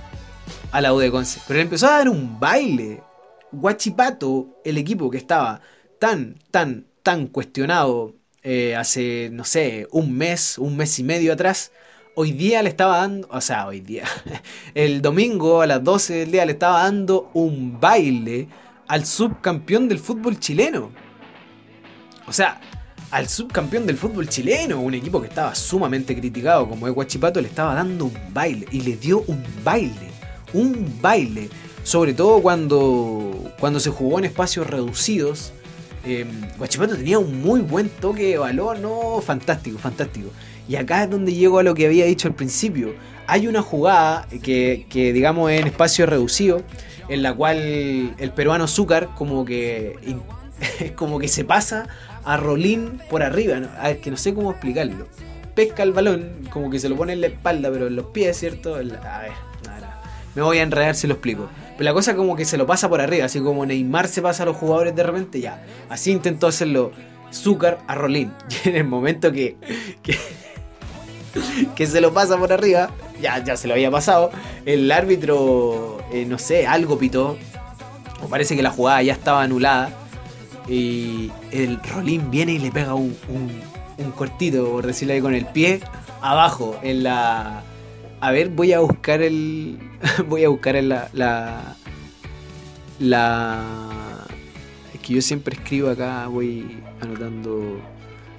a 0.71 0.81
la 0.81 0.93
U 0.93 0.99
de 0.99 1.11
Conce. 1.11 1.39
Pero 1.47 1.59
empezó 1.59 1.87
a 1.87 1.97
dar 1.97 2.09
un 2.09 2.39
baile. 2.39 3.03
Guachipato, 3.51 4.61
el 4.63 4.77
equipo 4.77 5.09
que 5.09 5.17
estaba 5.17 5.61
tan, 5.99 6.35
tan, 6.51 6.85
tan 7.03 7.27
cuestionado 7.27 8.15
eh, 8.43 8.75
hace, 8.75 9.29
no 9.31 9.43
sé, 9.43 9.87
un 9.91 10.17
mes, 10.17 10.57
un 10.57 10.77
mes 10.77 10.97
y 10.99 11.03
medio 11.03 11.33
atrás, 11.33 11.71
hoy 12.15 12.31
día 12.31 12.63
le 12.63 12.69
estaba 12.69 12.97
dando, 12.97 13.27
o 13.29 13.41
sea, 13.41 13.67
hoy 13.67 13.81
día, 13.81 14.05
el 14.73 15.01
domingo 15.01 15.61
a 15.61 15.67
las 15.67 15.83
12 15.83 16.13
del 16.13 16.31
día 16.31 16.45
le 16.45 16.53
estaba 16.53 16.83
dando 16.83 17.29
un 17.33 17.79
baile 17.79 18.47
al 18.87 19.05
subcampeón 19.05 19.89
del 19.89 19.99
fútbol 19.99 20.39
chileno. 20.39 20.91
O 22.25 22.33
sea, 22.33 22.59
al 23.11 23.27
subcampeón 23.27 23.85
del 23.85 23.97
fútbol 23.97 24.29
chileno, 24.29 24.79
un 24.79 24.93
equipo 24.93 25.21
que 25.21 25.27
estaba 25.27 25.53
sumamente 25.53 26.15
criticado 26.15 26.69
como 26.69 26.87
es 26.87 26.93
Guachipato, 26.93 27.41
le 27.41 27.49
estaba 27.49 27.75
dando 27.75 28.05
un 28.05 28.17
baile 28.33 28.65
y 28.71 28.81
le 28.81 28.95
dio 28.95 29.23
un 29.27 29.43
baile 29.63 30.10
un 30.53 30.99
baile, 31.01 31.49
sobre 31.83 32.13
todo 32.13 32.41
cuando, 32.41 33.53
cuando 33.59 33.79
se 33.79 33.89
jugó 33.89 34.19
en 34.19 34.25
espacios 34.25 34.67
reducidos. 34.67 35.53
Eh, 36.03 36.25
Guachipato 36.57 36.95
tenía 36.95 37.19
un 37.19 37.41
muy 37.41 37.61
buen 37.61 37.89
toque 37.89 38.23
de 38.23 38.37
balón, 38.37 38.81
no, 38.81 39.21
fantástico, 39.21 39.77
fantástico. 39.77 40.29
Y 40.67 40.75
acá 40.75 41.03
es 41.03 41.09
donde 41.09 41.33
llego 41.33 41.59
a 41.59 41.63
lo 41.63 41.73
que 41.73 41.85
había 41.85 42.05
dicho 42.05 42.27
al 42.27 42.35
principio. 42.35 42.93
Hay 43.27 43.47
una 43.47 43.61
jugada 43.61 44.27
que, 44.41 44.85
que 44.89 45.13
digamos, 45.13 45.51
en 45.51 45.67
espacio 45.67 46.05
reducido, 46.05 46.63
en 47.07 47.23
la 47.23 47.33
cual 47.33 47.57
el 48.17 48.31
peruano 48.31 48.67
Zúcar 48.67 49.09
como 49.15 49.45
que, 49.45 49.95
como 50.95 51.19
que 51.19 51.27
se 51.27 51.43
pasa 51.43 51.87
a 52.23 52.37
Rolín 52.37 53.01
por 53.09 53.23
arriba. 53.23 53.59
Que 54.01 54.11
no 54.11 54.17
sé 54.17 54.33
cómo 54.33 54.51
explicarlo. 54.51 55.07
Pesca 55.55 55.83
el 55.83 55.91
balón, 55.91 56.47
como 56.49 56.69
que 56.69 56.79
se 56.79 56.87
lo 56.87 56.95
pone 56.95 57.13
en 57.13 57.21
la 57.21 57.27
espalda, 57.27 57.69
pero 57.71 57.87
en 57.87 57.95
los 57.95 58.07
pies, 58.07 58.37
¿cierto? 58.37 58.75
A 58.75 58.79
ver, 58.79 58.91
me 60.35 60.41
voy 60.41 60.59
a 60.59 60.63
enredar 60.63 60.95
si 60.95 61.07
lo 61.07 61.13
explico. 61.13 61.49
Pero 61.77 61.83
la 61.83 61.93
cosa 61.93 62.15
como 62.15 62.35
que 62.35 62.45
se 62.45 62.57
lo 62.57 62.65
pasa 62.65 62.89
por 62.89 63.01
arriba, 63.01 63.25
así 63.25 63.39
como 63.39 63.65
Neymar 63.65 64.07
se 64.07 64.21
pasa 64.21 64.43
a 64.43 64.45
los 64.45 64.57
jugadores 64.57 64.95
de 64.95 65.03
repente, 65.03 65.39
ya. 65.39 65.63
Así 65.89 66.11
intentó 66.11 66.47
hacerlo 66.47 66.91
Zúcar 67.33 67.79
a 67.87 67.95
Rolín. 67.95 68.31
Y 68.65 68.69
en 68.69 68.75
el 68.75 68.83
momento 68.83 69.31
que, 69.31 69.57
que, 71.75 71.87
se 71.87 72.01
lo 72.01 72.13
pasa 72.13 72.37
por 72.37 72.53
arriba, 72.53 72.91
ya, 73.21 73.43
ya 73.43 73.57
se 73.57 73.67
lo 73.67 73.73
había 73.73 73.91
pasado, 73.91 74.31
el 74.65 74.91
árbitro, 74.91 75.99
eh, 76.11 76.25
no 76.25 76.37
sé, 76.37 76.67
algo 76.67 76.97
pitó. 76.97 77.37
O 78.23 78.27
parece 78.27 78.55
que 78.55 78.61
la 78.61 78.69
jugada 78.69 79.01
ya 79.01 79.13
estaba 79.13 79.41
anulada. 79.41 79.89
Y 80.67 81.31
el 81.51 81.81
Rolín 81.83 82.29
viene 82.29 82.53
y 82.53 82.59
le 82.59 82.71
pega 82.71 82.93
un, 82.93 83.17
un, 83.27 84.11
cortito, 84.11 84.69
por 84.69 84.85
decirlo 84.85 85.13
ahí, 85.13 85.21
con 85.21 85.33
el 85.33 85.45
pie 85.45 85.81
abajo, 86.21 86.77
en 86.83 87.03
la... 87.03 87.63
A 88.21 88.31
ver, 88.31 88.49
voy 88.49 88.71
a 88.71 88.79
buscar 88.79 89.21
el... 89.21 89.79
voy 90.27 90.43
a 90.43 90.49
buscar 90.49 90.75
en 90.75 90.89
la... 90.89 91.09
La... 91.13 91.75
la... 92.99 93.65
Es 94.93 94.99
que 95.01 95.15
yo 95.15 95.21
siempre 95.21 95.55
escribo 95.55 95.89
acá, 95.89 96.27
voy 96.27 96.77
anotando 97.01 97.81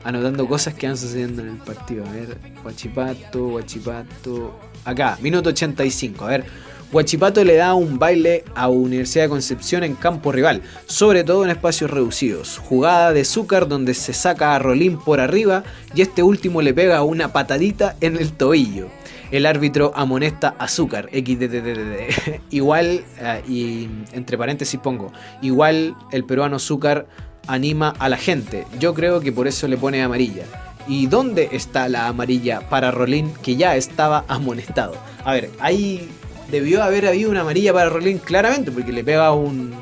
anotando 0.04 0.48
cosas 0.48 0.74
que 0.74 0.86
van 0.86 0.96
sucediendo 0.96 1.42
en 1.42 1.48
el 1.48 1.56
partido. 1.56 2.04
A 2.06 2.12
ver, 2.12 2.36
Guachipato, 2.62 3.48
Guachipato. 3.48 4.58
Acá, 4.84 5.18
minuto 5.20 5.50
85. 5.50 6.24
A 6.24 6.28
ver, 6.28 6.44
Huachipato 6.92 7.44
le 7.44 7.56
da 7.56 7.74
un 7.74 7.98
baile 7.98 8.44
a 8.54 8.68
Universidad 8.68 9.24
de 9.24 9.30
Concepción 9.30 9.84
en 9.84 9.94
campo 9.94 10.32
rival, 10.32 10.62
sobre 10.86 11.24
todo 11.24 11.44
en 11.44 11.50
espacios 11.50 11.90
reducidos. 11.90 12.58
Jugada 12.58 13.12
de 13.12 13.24
Zúcar 13.24 13.68
donde 13.68 13.94
se 13.94 14.12
saca 14.12 14.54
a 14.54 14.58
Rolín 14.58 14.98
por 14.98 15.20
arriba 15.20 15.64
y 15.94 16.02
este 16.02 16.22
último 16.22 16.62
le 16.62 16.74
pega 16.74 17.02
una 17.02 17.32
patadita 17.32 17.96
en 18.00 18.16
el 18.16 18.32
tobillo. 18.32 18.88
El 19.32 19.46
árbitro 19.46 19.92
amonesta 19.96 20.54
a 20.58 20.68
Zúcar, 20.68 21.08
XDDDD. 21.10 22.40
igual, 22.50 23.04
eh, 23.18 23.42
y 23.48 23.88
entre 24.12 24.36
paréntesis 24.36 24.78
pongo, 24.78 25.10
igual 25.40 25.96
el 26.12 26.24
peruano 26.24 26.58
Zúcar 26.58 27.06
anima 27.46 27.94
a 27.98 28.10
la 28.10 28.18
gente. 28.18 28.66
Yo 28.78 28.92
creo 28.92 29.20
que 29.20 29.32
por 29.32 29.48
eso 29.48 29.66
le 29.68 29.78
pone 29.78 30.02
amarilla. 30.02 30.44
¿Y 30.86 31.06
dónde 31.06 31.48
está 31.52 31.88
la 31.88 32.08
amarilla 32.08 32.68
para 32.68 32.90
Rolín 32.90 33.32
que 33.42 33.56
ya 33.56 33.74
estaba 33.74 34.24
amonestado? 34.28 34.96
A 35.24 35.32
ver, 35.32 35.50
hay 35.60 36.10
debió 36.50 36.82
haber 36.82 37.06
habido 37.06 37.30
una 37.30 37.40
amarilla 37.40 37.72
para 37.72 37.88
Rolín 37.88 38.18
claramente, 38.18 38.70
porque 38.70 38.92
le 38.92 39.02
pega 39.02 39.32
un, 39.32 39.74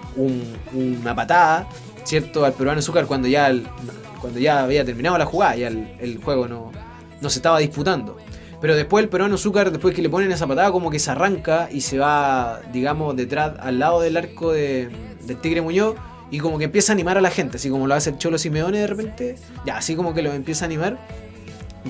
una 0.73 1.15
patada, 1.17 1.69
¿cierto? 2.05 2.45
Al 2.45 2.53
peruano 2.53 2.79
Azúcar 2.79 3.07
cuando 3.07 3.27
ya, 3.27 3.53
cuando 4.21 4.39
ya 4.39 4.63
había 4.63 4.85
terminado 4.85 5.19
la 5.19 5.27
jugada, 5.27 5.57
ya 5.57 5.67
el, 5.67 6.21
juego 6.23 6.47
no, 6.47 6.71
no 7.21 7.29
se 7.29 7.41
estaba 7.41 7.59
disputando. 7.59 8.17
Pero 8.61 8.77
después 8.77 9.03
el 9.03 9.09
peruano 9.09 9.37
Azúcar, 9.37 9.71
después 9.71 9.95
que 9.95 10.03
le 10.03 10.11
ponen 10.11 10.31
esa 10.33 10.47
patada, 10.47 10.71
como 10.71 10.91
que 10.91 10.99
se 10.99 11.11
arranca 11.11 11.69
y 11.73 11.81
se 11.81 11.99
va, 11.99 12.61
digamos, 12.73 13.17
detrás, 13.17 13.55
al 13.61 13.79
lado 13.79 14.01
del 14.01 14.17
arco 14.17 14.53
de, 14.53 14.91
del 15.23 15.37
Tigre 15.39 15.63
Muñoz. 15.63 15.97
Y 16.31 16.39
como 16.39 16.59
que 16.59 16.65
empieza 16.65 16.93
a 16.93 16.95
animar 16.95 17.19
a 17.19 17.21
la 17.21 17.31
gente, 17.31 17.57
así 17.57 17.71
como 17.71 17.89
lo 17.89 17.95
hace 17.95 18.11
el 18.11 18.19
Cholo 18.19 18.39
Simeone 18.39 18.79
de 18.79 18.87
repente. 18.87 19.37
Ya, 19.67 19.79
así 19.79 19.97
como 19.97 20.15
que 20.15 20.23
lo 20.23 20.33
empieza 20.33 20.65
a 20.65 20.67
animar. 20.67 20.99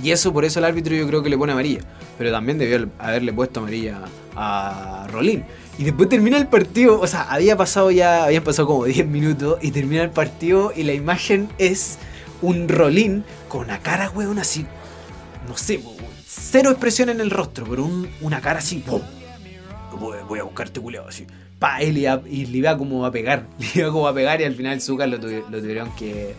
Y 0.03 0.13
eso 0.13 0.33
por 0.33 0.45
eso 0.45 0.61
el 0.61 0.65
árbitro 0.65 0.95
yo 0.95 1.07
creo 1.07 1.23
que 1.23 1.29
le 1.29 1.37
pone 1.37 1.53
amarilla. 1.53 1.81
Pero 2.17 2.31
también 2.31 2.57
debió 2.57 2.89
haberle 2.99 3.33
puesto 3.33 3.61
amarilla 3.61 4.03
a 4.37 5.07
Rolín. 5.11 5.45
Y 5.79 5.85
después 5.85 6.09
termina 6.09 6.37
el 6.37 6.47
partido, 6.47 7.01
o 7.01 7.07
sea, 7.07 7.23
había 7.23 7.57
pasado 7.57 7.91
ya, 7.91 8.25
habían 8.25 8.45
pasado 8.45 8.69
como 8.69 8.85
10 8.85 9.07
minutos 9.07 9.59
y 9.63 9.71
termina 9.71 10.03
el 10.03 10.11
partido 10.11 10.73
y 10.77 10.83
la 10.83 10.93
imagen 10.93 11.49
es 11.57 11.99
un 12.43 12.69
Rolín 12.69 13.25
con 13.49 13.63
una 13.63 13.79
cara, 13.79 14.11
weón, 14.11 14.39
así, 14.39 14.67
no 15.49 15.57
sé, 15.57 15.81
cero 16.33 16.71
expresión 16.71 17.09
en 17.09 17.21
el 17.21 17.31
rostro, 17.31 17.67
pero 17.69 17.91
una 18.21 18.41
cara 18.41 18.61
así, 18.61 18.79
¡pum! 18.79 19.03
Voy, 19.99 20.39
a 20.39 20.45
buscarte 20.45 20.81
culeado, 20.81 21.09
así. 21.09 21.27
Pa, 21.59 21.83
y, 21.83 21.93
le, 21.93 22.09
y 22.31 22.47
le 22.47 22.59
iba 22.59 22.79
como 22.79 23.05
a 23.05 23.11
pegar, 23.11 23.47
le 23.59 23.81
iba 23.81 23.91
como 23.91 24.07
a 24.07 24.15
pegar 24.15 24.41
y 24.41 24.45
al 24.45 24.55
final 24.55 24.81
Zucker 24.81 25.09
lo 25.09 25.19
tuvieron 25.19 25.95
que 25.97 26.35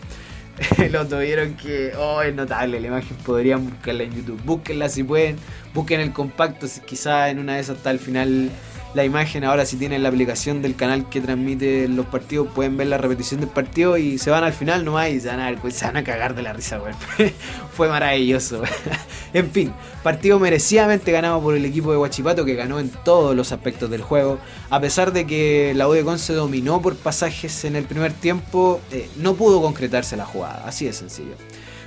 lo 0.90 1.06
tuvieron 1.06 1.54
que. 1.54 1.92
Oh, 1.96 2.22
es 2.22 2.34
notable 2.34 2.80
la 2.80 2.86
imagen. 2.86 3.16
Podrían 3.18 3.68
buscarla 3.68 4.04
en 4.04 4.14
YouTube. 4.14 4.40
Búsquenla 4.44 4.88
si 4.88 5.02
pueden. 5.02 5.36
Busquen 5.74 6.00
el 6.00 6.12
compacto. 6.12 6.66
Si 6.66 6.80
quizá 6.80 7.30
en 7.30 7.38
una 7.38 7.54
de 7.54 7.60
esas 7.60 7.78
está 7.78 7.90
al 7.90 7.98
final 7.98 8.50
la 8.94 9.04
imagen. 9.04 9.44
Ahora, 9.44 9.64
si 9.66 9.76
tienen 9.76 10.02
la 10.02 10.08
aplicación 10.08 10.62
del 10.62 10.76
canal 10.76 11.08
que 11.08 11.20
transmite 11.20 11.88
los 11.88 12.06
partidos, 12.06 12.48
pueden 12.54 12.76
ver 12.76 12.88
la 12.88 12.98
repetición 12.98 13.40
del 13.40 13.48
partido 13.48 13.96
y 13.96 14.18
se 14.18 14.30
van 14.30 14.44
al 14.44 14.52
final 14.52 14.84
nomás 14.84 15.10
y 15.10 15.20
se 15.20 15.28
van 15.28 15.40
a, 15.40 15.70
se 15.70 15.84
van 15.84 15.96
a 15.96 16.04
cagar 16.04 16.34
de 16.34 16.42
la 16.42 16.52
risa, 16.52 16.80
Fue 17.72 17.88
maravilloso. 17.88 18.62
en 19.32 19.50
fin, 19.50 19.72
partido 20.02 20.38
merecidamente 20.38 21.12
ganado 21.12 21.40
por 21.40 21.56
el 21.56 21.64
equipo 21.64 21.92
de 21.92 21.98
Huachipato 21.98 22.44
que 22.44 22.54
ganó 22.54 22.80
en 22.80 22.90
todos 22.90 23.34
los 23.34 23.52
aspectos 23.52 23.90
del 23.90 24.02
juego. 24.02 24.38
A 24.70 24.80
pesar 24.80 25.12
de 25.12 25.26
que 25.26 25.72
la 25.74 25.88
U 25.88 25.92
de 25.92 26.02
dominó 26.02 26.82
por 26.82 26.96
pasajes 26.96 27.64
en 27.64 27.76
el 27.76 27.84
primer 27.84 28.12
tiempo, 28.12 28.80
eh, 28.90 29.08
no 29.16 29.34
pudo 29.34 29.62
concretarse 29.62 30.16
la 30.16 30.26
jugada. 30.26 30.64
Así 30.66 30.84
de 30.84 30.92
sencillo. 30.92 31.34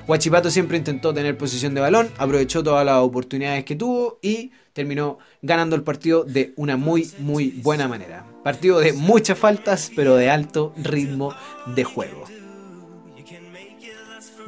Huachipato 0.08 0.52
siempre 0.52 0.78
intentó 0.78 1.14
tener 1.14 1.36
posición 1.36 1.74
de 1.74 1.82
balón, 1.82 2.10
aprovechó 2.18 2.64
todas 2.64 2.86
las 2.86 2.98
oportunidades 2.98 3.66
que 3.66 3.76
tuvo 3.76 4.20
y 4.22 4.52
terminó 4.72 5.18
ganando 5.42 5.76
el 5.76 5.82
partido 5.82 6.24
de 6.24 6.54
una 6.58 6.78
muy, 6.78 7.12
muy 7.18 7.50
buena 7.64 7.88
manera. 7.88 8.24
Partido 8.44 8.80
de 8.80 8.94
muchas 8.94 9.40
faltas, 9.40 9.92
pero 9.96 10.16
de 10.16 10.30
alto 10.30 10.74
ritmo 10.78 11.34
de 11.76 11.84
juego. 11.84 12.26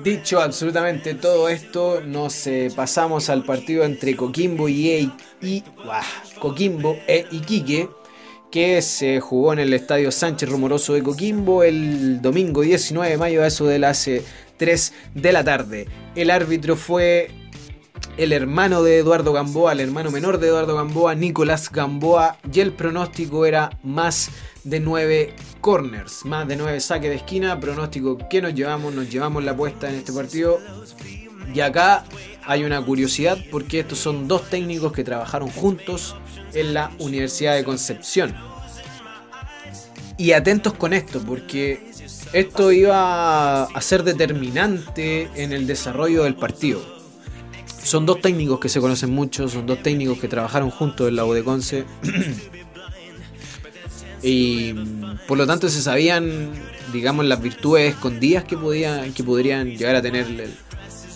Dicho 0.04 0.40
absolutamente 0.40 1.16
todo 1.16 1.50
esto, 1.50 2.02
nos 2.06 2.46
eh, 2.46 2.70
pasamos 2.76 3.32
al 3.32 3.44
partido 3.44 3.84
entre 3.84 4.16
Coquimbo 4.16 4.70
y, 4.70 4.90
e, 4.90 5.12
y 5.42 5.64
Coquimbo 6.40 7.00
e 7.08 7.26
Iquique, 7.32 7.90
que 8.52 8.82
se 8.84 9.20
jugó 9.20 9.54
en 9.54 9.60
el 9.60 9.74
Estadio 9.74 10.12
Sánchez 10.12 10.50
Rumoroso 10.50 10.94
de 10.94 11.02
Coquimbo 11.02 11.64
el 11.64 12.22
domingo 12.22 12.62
19 12.62 13.10
de 13.10 13.18
mayo 13.18 13.42
a 13.42 13.48
eso 13.48 13.66
de 13.66 13.80
las 13.80 14.08
3 14.58 14.94
de 15.16 15.32
la 15.32 15.44
tarde. 15.44 15.88
El 16.16 16.32
árbitro 16.32 16.76
fue 16.76 17.32
el 18.18 18.34
hermano 18.34 18.84
de 18.84 18.98
Eduardo 18.98 19.32
Gamboa, 19.34 19.74
el 19.74 19.80
hermano 19.80 20.12
menor 20.12 20.40
de 20.40 20.48
Eduardo 20.48 20.76
Gamboa, 20.76 21.16
Nicolás 21.16 21.72
Gamboa, 21.72 22.38
y 22.52 22.60
el 22.60 22.74
pronóstico 22.74 23.46
era 23.46 23.70
más 23.84 24.30
de 24.64 24.80
9 24.80 25.34
corners, 25.62 26.26
más 26.26 26.48
de 26.48 26.56
9 26.56 26.80
saques 26.80 27.10
de 27.10 27.18
esquina, 27.18 27.60
pronóstico 27.60 28.18
que 28.30 28.42
nos 28.42 28.54
llevamos, 28.54 28.94
nos 28.94 29.10
llevamos 29.10 29.44
la 29.44 29.52
apuesta 29.52 29.90
en 29.90 29.96
este 29.96 30.12
partido. 30.12 30.60
Y 31.54 31.62
acá 31.62 32.06
hay 32.46 32.64
una 32.64 32.84
curiosidad 32.84 33.38
porque 33.52 33.80
estos 33.80 34.00
son 34.00 34.28
dos 34.28 34.50
técnicos 34.50 34.92
que 34.92 35.04
trabajaron 35.04 35.50
juntos 35.50 36.16
en 36.54 36.74
la 36.74 36.92
Universidad 37.00 37.56
de 37.56 37.64
Concepción. 37.64 38.36
Y 40.18 40.32
atentos 40.32 40.74
con 40.74 40.94
esto, 40.94 41.22
porque 41.22 41.92
esto 42.34 42.72
iba 42.72 43.63
a 43.63 43.81
ser 43.81 44.03
determinante 44.03 45.29
en 45.36 45.53
el 45.53 45.67
desarrollo 45.67 46.24
del 46.24 46.36
partido 46.36 46.98
son 47.88 48.05
dos 48.05 48.19
técnicos 48.19 48.60
que 48.60 48.67
se 48.67 48.81
conocen 48.81 49.12
mucho, 49.12 49.48
son 49.48 49.65
dos 49.65 49.81
técnicos 49.81 50.19
que 50.19 50.27
trabajaron 50.27 50.69
juntos 50.69 51.07
en 51.07 51.15
la 51.15 51.25
U 51.25 51.31
de 51.31 51.43
Conce. 51.43 51.86
y 54.22 54.74
por 55.25 55.38
lo 55.38 55.48
tanto 55.48 55.69
se 55.69 55.81
sabían, 55.81 56.51
digamos, 56.91 57.25
las 57.25 57.41
virtudes 57.41 57.93
escondidas 57.93 58.43
que, 58.43 58.57
podían, 58.57 59.13
que 59.13 59.24
podrían 59.24 59.77
llegar 59.77 59.96
a 59.96 60.01
tener 60.01 60.25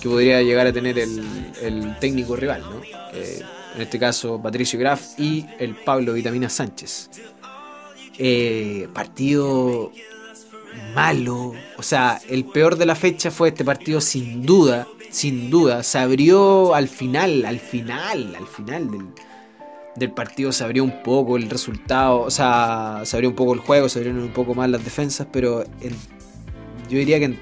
que 0.02 0.10
podría 0.10 0.42
llegar 0.42 0.66
a 0.66 0.74
tener 0.74 0.98
el, 0.98 1.96
técnico 2.00 2.36
rival, 2.36 2.62
¿no? 2.62 2.82
en 3.14 3.82
este 3.82 4.00
caso 4.00 4.42
Patricio 4.42 4.80
Graf 4.80 5.20
y 5.20 5.46
el 5.60 5.76
Pablo 5.76 6.14
Vitamina 6.14 6.50
Sánchez. 6.50 7.10
Eh, 8.18 8.88
partido 8.94 9.92
malo, 10.94 11.54
o 11.78 11.84
sea, 11.84 12.20
el 12.30 12.46
peor 12.46 12.76
de 12.76 12.86
la 12.86 12.96
fecha 12.96 13.32
fue 13.32 13.50
este 13.50 13.64
partido 13.64 14.02
sin 14.02 14.46
duda, 14.46 14.88
sin 15.10 15.50
duda. 15.50 15.84
Se 15.84 16.00
abrió 16.00 16.76
al 16.76 16.88
final, 16.88 17.46
al 17.46 17.60
final, 17.60 18.36
al 18.36 18.48
final 18.48 18.90
del, 19.96 20.12
partido 20.12 20.52
se 20.52 20.64
abrió 20.64 20.84
un 20.84 21.04
poco 21.04 21.38
el 21.38 21.50
resultado, 21.50 22.22
o 22.22 22.32
sea, 22.32 23.02
se 23.04 23.16
abrió 23.16 23.30
un 23.30 23.36
poco 23.36 23.54
el 23.54 23.60
juego, 23.60 23.90
se 23.90 24.00
abrieron 24.00 24.22
un 24.22 24.34
poco 24.34 24.56
más 24.56 24.70
las 24.70 24.84
defensas, 24.84 25.28
pero 25.32 25.64
yo 26.90 26.98
diría 26.98 27.20
que 27.20 27.38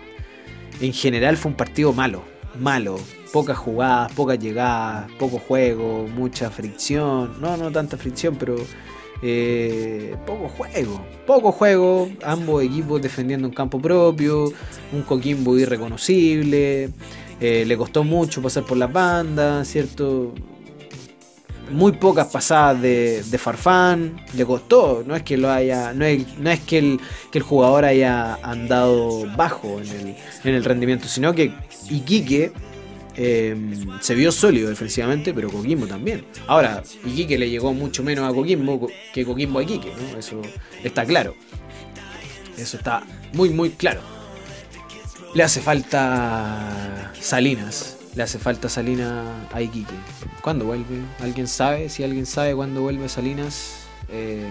en, 0.81 0.93
general 0.93 1.37
fue 1.37 1.51
un 1.51 1.57
partido 1.57 1.93
malo, 1.93 2.23
malo. 2.59 2.97
Pocas 3.31 3.59
jugadas, 3.59 4.11
pocas 4.13 4.39
llegadas, 4.39 5.11
poco 5.19 5.37
juego, 5.37 6.07
mucha 6.07 6.49
fricción. 6.49 7.39
No, 7.39 7.57
no 7.57 7.71
tanta 7.71 7.95
fricción, 7.95 8.35
pero 8.37 8.55
eh, 9.21 10.15
poco 10.25 10.49
juego. 10.49 11.01
Poco 11.25 11.51
juego. 11.51 12.09
Ambos 12.23 12.63
equipos 12.63 13.01
defendiendo 13.01 13.47
un 13.47 13.53
campo 13.53 13.79
propio. 13.81 14.51
Un 14.93 15.01
Coquimbo 15.03 15.57
irreconocible. 15.57 16.89
Eh, 17.41 17.63
le 17.65 17.77
costó 17.77 18.03
mucho 18.03 18.41
pasar 18.41 18.63
por 18.63 18.77
las 18.77 18.91
bandas, 18.91 19.67
¿cierto? 19.67 20.33
Muy 21.71 21.93
pocas 21.93 22.27
pasadas 22.27 22.81
de, 22.81 23.23
de 23.23 23.37
Farfán, 23.37 24.25
le 24.35 24.43
costó, 24.43 25.03
no 25.05 25.15
es 25.15 25.21
que 25.21 25.37
lo 25.37 25.51
haya, 25.51 25.93
no 25.93 26.03
es, 26.03 26.59
que 26.61 26.97
el 27.31 27.41
jugador 27.43 27.85
haya 27.85 28.39
andado 28.41 29.27
bajo 29.37 29.79
en 29.79 29.87
el, 29.87 30.15
en 30.45 30.55
el 30.55 30.65
rendimiento, 30.65 31.07
sino 31.07 31.31
que 31.33 31.53
Iquique 31.89 32.51
eh, 33.21 33.53
se 33.99 34.15
vio 34.15 34.31
sólido 34.31 34.69
defensivamente, 34.69 35.33
pero 35.33 35.49
Coquimbo 35.49 35.85
también. 35.87 36.23
Ahora, 36.47 36.81
Iquique 37.05 37.37
le 37.37 37.49
llegó 37.49 37.73
mucho 37.73 38.01
menos 38.01 38.29
a 38.29 38.33
Coquimbo 38.33 38.87
que 39.13 39.25
Coquimbo 39.25 39.59
a 39.59 39.63
Iquique, 39.63 39.91
¿no? 39.93 40.17
Eso 40.17 40.41
está 40.85 41.03
claro. 41.03 41.35
Eso 42.57 42.77
está 42.77 43.03
muy, 43.33 43.49
muy 43.49 43.71
claro. 43.71 43.99
Le 45.33 45.43
hace 45.43 45.59
falta 45.59 47.11
Salinas. 47.19 47.97
Le 48.15 48.23
hace 48.23 48.39
falta 48.39 48.69
Salinas 48.69 49.25
a 49.51 49.61
Iquique. 49.61 49.95
¿Cuándo 50.41 50.63
vuelve? 50.63 51.01
¿Alguien 51.19 51.49
sabe? 51.49 51.89
Si 51.89 52.05
alguien 52.05 52.25
sabe 52.25 52.55
cuándo 52.55 52.79
vuelve 52.79 53.09
Salinas, 53.09 53.81
eh, 54.07 54.49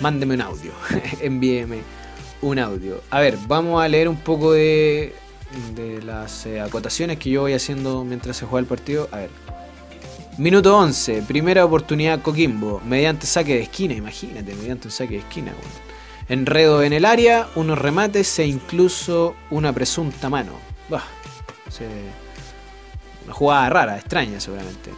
mándeme 0.00 0.32
un 0.32 0.40
audio. 0.40 0.72
Envíeme 1.20 1.80
un 2.40 2.58
audio. 2.58 3.02
A 3.10 3.20
ver, 3.20 3.36
vamos 3.46 3.82
a 3.82 3.88
leer 3.88 4.08
un 4.08 4.16
poco 4.16 4.52
de 4.52 5.14
de 5.74 6.02
las 6.02 6.46
eh, 6.46 6.60
acotaciones 6.60 7.18
que 7.18 7.30
yo 7.30 7.42
voy 7.42 7.52
haciendo 7.52 8.04
mientras 8.04 8.36
se 8.36 8.46
juega 8.46 8.60
el 8.60 8.66
partido. 8.66 9.08
A 9.12 9.18
ver. 9.18 9.30
Minuto 10.36 10.76
11, 10.76 11.22
primera 11.22 11.64
oportunidad 11.64 12.20
Coquimbo, 12.20 12.80
mediante 12.84 13.26
saque 13.26 13.54
de 13.54 13.62
esquina, 13.62 13.94
imagínate, 13.94 14.54
mediante 14.54 14.88
un 14.88 14.92
saque 14.92 15.14
de 15.14 15.20
esquina. 15.20 15.52
Enredo 16.28 16.82
en 16.82 16.92
el 16.92 17.04
área, 17.04 17.48
unos 17.54 17.78
remates 17.78 18.38
e 18.38 18.46
incluso 18.46 19.36
una 19.50 19.72
presunta 19.72 20.28
mano. 20.28 20.52
una 23.24 23.32
jugada 23.32 23.70
rara, 23.70 23.96
extraña 23.96 24.40
seguramente. 24.40 24.90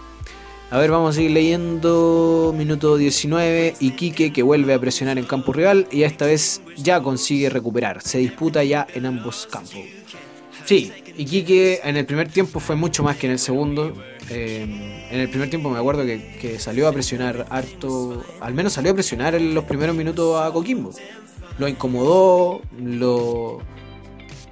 A 0.68 0.78
ver, 0.78 0.90
vamos 0.90 1.10
a 1.10 1.12
seguir 1.14 1.30
leyendo. 1.30 2.52
Minuto 2.56 2.96
19. 2.96 3.76
Iquique 3.78 4.32
que 4.32 4.42
vuelve 4.42 4.75
a 4.75 4.80
presionar 4.80 5.16
en 5.16 5.25
campo 5.25 5.52
rival 5.52 5.86
y 5.92 6.02
esta 6.02 6.26
vez 6.26 6.60
ya 6.76 7.00
consigue 7.00 7.48
recuperar. 7.50 8.02
Se 8.02 8.18
disputa 8.18 8.64
ya 8.64 8.86
en 8.92 9.06
ambos 9.06 9.46
campos. 9.50 9.78
Sí, 10.66 10.92
Iquique 11.16 11.80
en 11.85 11.96
el 11.96 12.04
primer 12.06 12.28
tiempo 12.28 12.58
fue 12.58 12.75
mucho 12.75 13.04
más 13.04 13.16
que 13.16 13.26
en 13.26 13.32
el 13.32 13.38
segundo. 13.38 13.94
Eh, 14.28 14.62
en 15.11 15.20
el 15.20 15.30
primer 15.30 15.49
tiempo 15.49 15.70
me 15.70 15.78
acuerdo 15.78 16.04
que, 16.04 16.58
salió 16.58 16.88
a 16.88 16.92
presionar 16.92 17.46
harto, 17.50 18.25
al 18.40 18.52
menos 18.52 18.73
salió 18.73 18.90
a 18.90 18.94
presionar 18.94 19.37
en 19.37 19.54
los 19.54 19.62
primeros 19.62 19.94
minutos 19.94 20.40
a 20.40 20.52
Coquimbo. 20.52 20.90
Lo 21.58 21.68
incomodó, 21.68 22.62
lo 22.76 23.61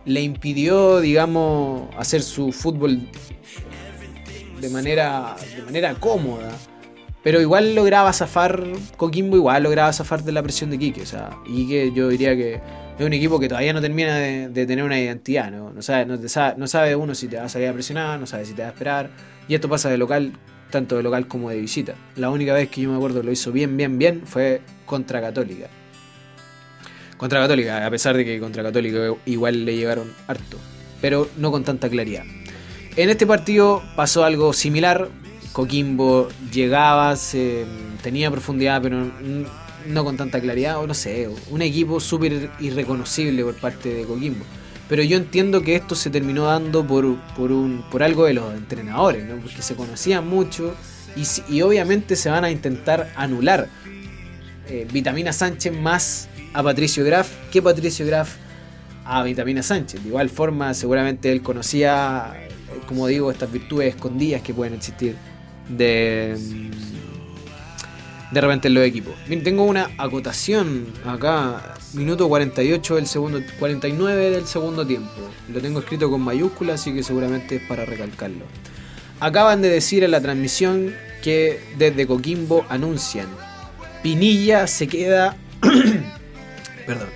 le 0.04 0.20
impidió, 0.20 1.00
digamos, 1.00 1.88
hacer 1.96 2.22
su 2.22 2.52
fútbol 2.52 3.08
de 4.60 4.68
manera, 4.68 5.34
de 5.56 5.62
manera 5.62 5.94
cómoda. 5.94 6.52
Pero 7.24 7.40
igual 7.40 7.74
lograba 7.74 8.12
zafar, 8.12 8.62
Coquimbo 8.96 9.36
igual 9.36 9.64
lograba 9.64 9.92
zafar 9.92 10.22
de 10.22 10.30
la 10.30 10.44
presión 10.44 10.70
de 10.70 10.76
Iquique. 10.76 11.02
O 11.02 11.06
sea, 11.06 11.30
Iquique 11.46 11.90
yo 11.92 12.08
diría 12.08 12.36
que 12.36 12.60
es 12.98 13.04
un 13.04 13.12
equipo 13.12 13.40
que 13.40 13.48
todavía 13.48 13.72
no 13.72 13.80
termina 13.80 14.16
de, 14.16 14.66
tener 14.66 14.84
una 14.84 14.98
identidad, 15.00 15.50
¿no? 15.50 15.70
No 15.70 15.82
sabe, 15.82 16.06
no, 16.06 16.66
sabe, 16.66 16.94
uno 16.94 17.14
si 17.14 17.26
te 17.26 17.36
va 17.36 17.44
a 17.44 17.48
salir 17.48 17.68
a 17.68 17.72
presionar, 17.72 18.20
no 18.20 18.26
sabe 18.26 18.44
si 18.44 18.54
te 18.54 18.62
va 18.62 18.68
a 18.68 18.70
esperar. 18.70 19.10
Y 19.48 19.54
esto 19.54 19.68
pasa 19.68 19.90
de 19.90 19.98
local, 19.98 20.32
tanto 20.70 20.96
de 20.96 21.02
local 21.02 21.26
como 21.26 21.50
de 21.50 21.60
visita. 21.60 21.94
La 22.14 22.30
única 22.30 22.54
vez 22.54 22.68
que 22.68 22.82
yo 22.82 22.90
me 22.90 22.96
acuerdo 22.96 23.22
lo 23.22 23.32
hizo 23.32 23.50
bien, 23.50 23.76
bien, 23.76 23.98
bien 23.98 24.22
fue 24.24 24.60
contra 24.86 25.20
Católica. 25.20 25.68
Contra 27.16 27.40
Católica, 27.40 27.84
a 27.84 27.90
pesar 27.90 28.16
de 28.16 28.24
que 28.24 28.38
contra 28.38 28.62
Católica 28.62 28.98
igual 29.26 29.64
le 29.64 29.76
llegaron 29.76 30.12
harto, 30.28 30.58
pero 31.00 31.28
no 31.36 31.50
con 31.50 31.64
tanta 31.64 31.88
claridad. 31.88 32.24
En 32.96 33.10
este 33.10 33.26
partido 33.26 33.82
pasó 33.96 34.24
algo 34.24 34.52
similar. 34.52 35.08
Coquimbo 35.52 36.28
llegaba, 36.52 37.14
tenía 38.02 38.30
profundidad, 38.30 38.82
pero 38.82 39.10
no 39.86 40.04
con 40.04 40.16
tanta 40.16 40.40
claridad, 40.40 40.78
o 40.78 40.86
no 40.86 40.94
sé, 40.94 41.28
un 41.50 41.62
equipo 41.62 42.00
súper 42.00 42.50
irreconocible 42.60 43.42
por 43.44 43.54
parte 43.56 43.92
de 43.92 44.04
Coquimbo. 44.04 44.44
Pero 44.88 45.02
yo 45.02 45.16
entiendo 45.16 45.62
que 45.62 45.76
esto 45.76 45.94
se 45.94 46.10
terminó 46.10 46.44
dando 46.44 46.86
por, 46.86 47.18
por, 47.36 47.52
un, 47.52 47.84
por 47.90 48.02
algo 48.02 48.26
de 48.26 48.34
los 48.34 48.54
entrenadores, 48.54 49.24
¿no? 49.24 49.36
porque 49.36 49.62
se 49.62 49.74
conocían 49.74 50.28
mucho 50.28 50.74
y, 51.48 51.62
obviamente 51.62 52.16
se 52.16 52.28
van 52.28 52.44
a 52.44 52.50
intentar 52.50 53.12
anular 53.16 53.68
eh, 54.68 54.86
Vitamina 54.92 55.32
Sánchez 55.32 55.72
más 55.72 56.28
a 56.52 56.62
Patricio 56.62 57.04
Graf 57.04 57.30
que 57.50 57.62
Patricio 57.62 58.04
Graf 58.06 58.36
a 59.04 59.22
Vitamina 59.22 59.62
Sánchez. 59.62 60.02
De 60.02 60.08
igual 60.08 60.28
forma, 60.28 60.74
seguramente 60.74 61.30
él 61.30 61.42
conocía, 61.42 62.34
eh, 62.36 62.48
como 62.86 63.06
digo, 63.06 63.30
estas 63.30 63.50
virtudes 63.52 63.94
escondidas 63.94 64.42
que 64.42 64.52
pueden 64.52 64.74
existir 64.74 65.16
de 65.68 66.36
de 68.34 68.40
repente 68.40 68.68
en 68.68 68.74
los 68.74 68.84
equipos. 68.84 69.14
tengo 69.44 69.62
una 69.64 69.90
acotación 69.96 70.86
acá, 71.06 71.76
minuto 71.92 72.28
48 72.28 72.96
del 72.96 73.06
segundo, 73.06 73.40
49 73.58 74.30
del 74.30 74.46
segundo 74.46 74.84
tiempo. 74.84 75.12
Lo 75.52 75.60
tengo 75.60 75.78
escrito 75.78 76.10
con 76.10 76.20
mayúsculas, 76.20 76.80
así 76.80 76.92
que 76.92 77.02
seguramente 77.02 77.56
es 77.56 77.62
para 77.62 77.84
recalcarlo. 77.84 78.44
Acaban 79.20 79.62
de 79.62 79.68
decir 79.68 80.02
en 80.02 80.10
la 80.10 80.20
transmisión 80.20 80.94
que 81.22 81.60
desde 81.78 82.06
Coquimbo 82.06 82.66
anuncian 82.68 83.28
Pinilla 84.02 84.66
se 84.66 84.88
queda 84.88 85.36
perdón. 86.86 87.08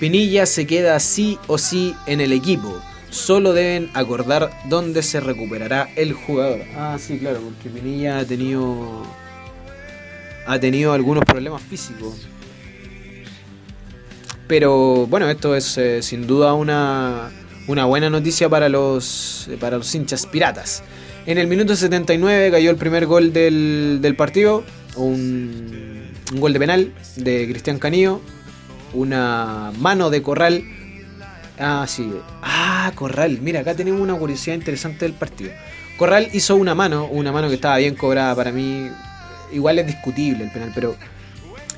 Pinilla 0.00 0.44
se 0.44 0.66
queda 0.66 0.98
sí 1.00 1.38
o 1.46 1.56
sí 1.56 1.94
en 2.06 2.20
el 2.20 2.32
equipo. 2.32 2.82
Solo 3.08 3.54
deben 3.54 3.88
acordar 3.94 4.50
dónde 4.68 5.02
se 5.02 5.20
recuperará 5.20 5.88
el 5.96 6.12
jugador. 6.12 6.60
Ah, 6.76 6.98
sí, 7.00 7.18
claro, 7.18 7.40
porque 7.40 7.70
Pinilla 7.70 8.18
ha 8.18 8.24
tenido 8.26 9.06
ha 10.46 10.58
tenido 10.58 10.92
algunos 10.92 11.24
problemas 11.24 11.62
físicos. 11.62 12.26
Pero 14.46 15.06
bueno, 15.06 15.28
esto 15.28 15.56
es 15.56 15.76
eh, 15.76 16.02
sin 16.02 16.26
duda 16.26 16.54
una, 16.54 17.30
una, 17.66 17.84
buena 17.84 18.08
noticia 18.10 18.48
para 18.48 18.68
los, 18.68 19.48
eh, 19.50 19.56
para 19.58 19.78
los 19.78 19.92
hinchas 19.94 20.26
piratas. 20.26 20.82
En 21.26 21.38
el 21.38 21.48
minuto 21.48 21.74
79 21.74 22.52
cayó 22.52 22.70
el 22.70 22.76
primer 22.76 23.06
gol 23.06 23.32
del, 23.32 23.98
del 24.00 24.14
partido, 24.14 24.62
un, 24.94 26.12
un, 26.32 26.40
gol 26.40 26.52
de 26.52 26.58
penal 26.60 26.92
de 27.16 27.48
Cristian 27.48 27.80
Canillo, 27.80 28.20
una 28.94 29.72
mano 29.78 30.10
de 30.10 30.22
Corral. 30.22 30.62
Ah, 31.58 31.84
sí. 31.88 32.12
Ah, 32.42 32.92
Corral. 32.94 33.40
Mira, 33.42 33.60
acá 33.60 33.74
tenemos 33.74 34.00
una 34.00 34.14
curiosidad 34.14 34.54
interesante 34.54 35.04
del 35.04 35.14
partido. 35.14 35.50
Corral 35.96 36.28
hizo 36.32 36.54
una 36.54 36.76
mano, 36.76 37.06
una 37.06 37.32
mano 37.32 37.48
que 37.48 37.54
estaba 37.54 37.78
bien 37.78 37.96
cobrada 37.96 38.36
para 38.36 38.52
mí, 38.52 38.88
igual 39.52 39.78
es 39.78 39.86
discutible 39.86 40.44
el 40.44 40.50
penal, 40.50 40.72
pero 40.74 40.96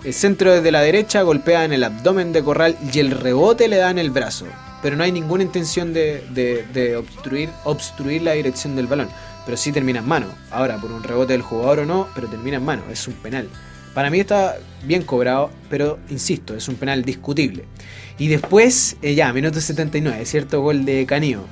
el 0.04 0.14
centro 0.14 0.54
desde 0.54 0.70
la 0.70 0.80
derecha 0.80 1.22
golpea 1.22 1.64
en 1.64 1.72
el 1.72 1.82
abdomen 1.82 2.32
de 2.32 2.42
Corral 2.42 2.76
y 2.92 2.98
el 3.00 3.10
rebote 3.10 3.68
le 3.68 3.76
da 3.76 3.90
en 3.90 3.98
el 3.98 4.10
brazo. 4.10 4.46
Pero 4.80 4.96
no 4.96 5.02
hay 5.02 5.10
ninguna 5.10 5.42
intención 5.42 5.92
de, 5.92 6.94
obstruir, 6.96 7.50
obstruir 7.64 8.22
la 8.22 8.32
dirección 8.32 8.76
del 8.76 8.86
balón. 8.86 9.08
Pero 9.44 9.56
sí 9.56 9.72
termina 9.72 9.98
en 9.98 10.06
mano. 10.06 10.26
Ahora, 10.50 10.80
por 10.80 10.92
un 10.92 11.02
rebote 11.02 11.32
del 11.32 11.42
jugador 11.42 11.80
o 11.80 11.86
no, 11.86 12.06
pero 12.14 12.28
termina 12.28 12.58
en 12.58 12.64
mano. 12.64 12.82
Es 12.92 13.08
un 13.08 13.14
penal. 13.14 13.48
Para 13.92 14.10
mí 14.10 14.20
está 14.20 14.56
bien 14.84 15.02
cobrado, 15.02 15.50
pero 15.68 15.98
insisto, 16.10 16.54
es 16.54 16.68
un 16.68 16.76
penal 16.76 17.02
discutible. 17.02 17.64
Y 18.18 18.28
después, 18.28 18.96
eh, 19.02 19.14
ya, 19.14 19.32
minuto 19.32 19.60
79, 19.60 20.24
cierto 20.26 20.60
gol 20.60 20.84
de 20.84 21.06
Canillo. 21.06 21.44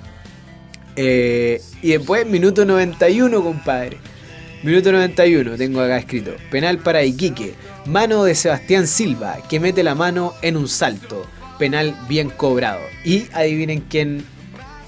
Eh, 0.94 1.61
y 1.83 1.88
después, 1.88 2.26
minuto 2.26 2.64
91, 2.64 3.42
compadre. 3.42 3.96
Minuto 4.66 4.90
91, 4.90 5.57
tengo 5.57 5.81
acá 5.81 5.96
escrito. 5.96 6.35
Penal 6.50 6.79
para 6.79 7.05
Iquique. 7.05 7.55
Mano 7.85 8.24
de 8.24 8.35
Sebastián 8.35 8.88
Silva, 8.88 9.38
que 9.48 9.61
mete 9.61 9.85
la 9.85 9.94
mano 9.94 10.35
en 10.42 10.57
un 10.57 10.66
salto. 10.66 11.24
Penal 11.57 11.96
bien 12.09 12.31
cobrado. 12.31 12.81
Y 13.05 13.29
adivinen 13.33 13.83
quién. 13.83 14.24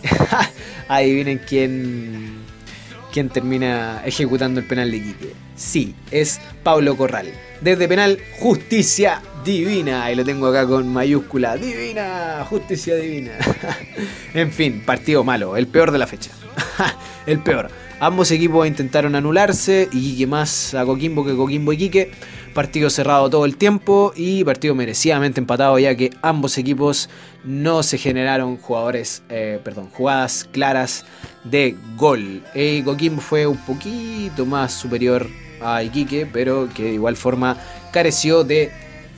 adivinen 0.88 1.40
quién. 1.48 2.38
quién 3.12 3.28
termina 3.28 4.02
ejecutando 4.04 4.58
el 4.58 4.66
penal 4.66 4.90
de 4.90 4.96
Iquique. 4.96 5.32
Sí, 5.54 5.94
es 6.10 6.40
Pablo 6.64 6.96
Corral. 6.96 7.32
Desde 7.60 7.86
penal, 7.86 8.18
justicia 8.40 9.22
divina. 9.44 10.10
Y 10.10 10.16
lo 10.16 10.24
tengo 10.24 10.48
acá 10.48 10.66
con 10.66 10.92
mayúscula. 10.92 11.56
Divina, 11.56 12.44
justicia 12.50 12.96
divina. 12.96 13.30
en 14.34 14.50
fin, 14.50 14.82
partido 14.84 15.22
malo, 15.22 15.56
el 15.56 15.68
peor 15.68 15.92
de 15.92 15.98
la 15.98 16.08
fecha. 16.08 16.32
el 17.26 17.38
peor. 17.38 17.70
Ambos 18.00 18.30
equipos 18.30 18.64
intentaron 18.64 19.16
anularse, 19.16 19.88
y 19.90 20.16
que 20.16 20.26
más 20.28 20.72
a 20.74 20.84
Coquimbo 20.84 21.24
que 21.24 21.34
Coquimbo 21.34 21.72
y 21.72 21.78
Quique. 21.78 22.10
Partido 22.54 22.90
cerrado 22.90 23.28
todo 23.28 23.44
el 23.44 23.56
tiempo 23.56 24.12
y 24.16 24.44
partido 24.44 24.74
merecidamente 24.74 25.40
empatado 25.40 25.78
ya 25.78 25.96
que 25.96 26.10
ambos 26.22 26.58
equipos 26.58 27.08
no 27.44 27.82
se 27.82 27.98
generaron 27.98 28.56
jugadores, 28.56 29.22
eh, 29.28 29.60
perdón, 29.62 29.90
jugadas 29.90 30.48
claras 30.52 31.04
de 31.42 31.76
gol. 31.96 32.42
Y 32.54 32.82
Coquimbo 32.82 33.20
fue 33.20 33.48
un 33.48 33.58
poquito 33.58 34.46
más 34.46 34.72
superior 34.72 35.26
a 35.60 35.82
Iquique, 35.82 36.24
pero 36.24 36.68
que 36.72 36.84
de 36.84 36.92
igual 36.94 37.16
forma 37.16 37.56
careció 37.92 38.44
de 38.44 38.70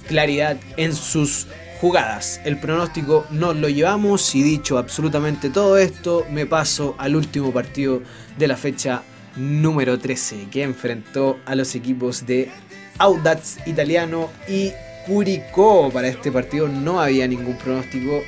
claridad 0.09 0.57
en 0.79 0.95
sus 0.95 1.47
jugadas. 1.81 2.41
El 2.45 2.59
pronóstico 2.59 3.27
nos 3.31 3.57
lo 3.57 3.69
llevamos 3.69 4.35
y 4.35 4.43
dicho 4.43 4.77
absolutamente 4.77 5.49
todo 5.49 5.79
esto, 5.79 6.27
me 6.31 6.45
paso 6.45 6.95
al 6.99 7.17
último 7.17 7.53
partido 7.53 8.03
de 8.37 8.49
la 8.49 8.57
fecha 8.57 9.03
número 9.37 9.99
13 9.99 10.49
que 10.51 10.63
enfrentó 10.63 11.39
a 11.47 11.55
los 11.55 11.75
equipos 11.75 12.27
de 12.27 12.51
Audax 12.99 13.67
Italiano 13.67 14.31
y 14.47 14.73
Curicó. 15.07 15.91
Para 15.91 16.09
este 16.09 16.31
partido 16.31 16.69
no 16.69 17.01
había 17.01 17.27
ningún 17.27 17.57
pronóstico 17.57 18.23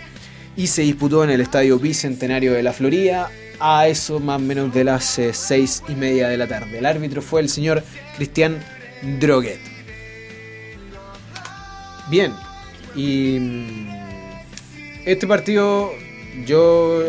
y 0.57 0.67
se 0.67 0.83
disputó 0.83 1.23
en 1.23 1.31
el 1.31 1.43
Estadio 1.43 1.79
Bicentenario 1.79 2.55
de 2.55 2.63
la 2.63 2.73
Florida 2.73 3.31
a 3.61 3.87
eso 3.87 4.19
más 4.19 4.37
o 4.37 4.45
menos 4.45 4.73
de 4.73 4.85
las 4.85 5.05
6 5.05 5.85
y 5.89 5.95
media 5.95 6.29
de 6.29 6.39
la 6.39 6.49
tarde. 6.49 6.79
El 6.79 6.87
árbitro 6.87 7.21
fue 7.21 7.43
el 7.43 7.51
señor 7.51 7.85
Cristian 8.17 8.59
Droguet. 9.21 9.61
Bien, 12.11 12.33
y 12.95 13.39
mm, 13.41 13.89
este 15.07 15.27
partido 15.27 15.91
yo 16.47 17.03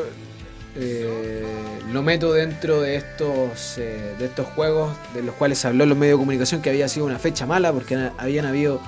eh, 0.76 1.44
lo 1.92 2.02
meto 2.02 2.34
dentro 2.34 2.82
de 2.82 2.96
estos, 2.96 3.78
eh, 3.78 4.16
de 4.18 4.26
estos 4.26 4.48
juegos 4.48 4.96
de 5.14 5.22
los 5.22 5.36
cuales 5.36 5.64
habló 5.66 5.86
los 5.86 5.98
medios 5.98 6.18
de 6.18 6.22
comunicación 6.22 6.62
que 6.62 6.70
había 6.70 6.88
sido 6.88 7.06
una 7.06 7.20
fecha 7.20 7.46
mala 7.46 7.72
porque 7.72 8.10
habían 8.18 8.46
habido 8.46 8.82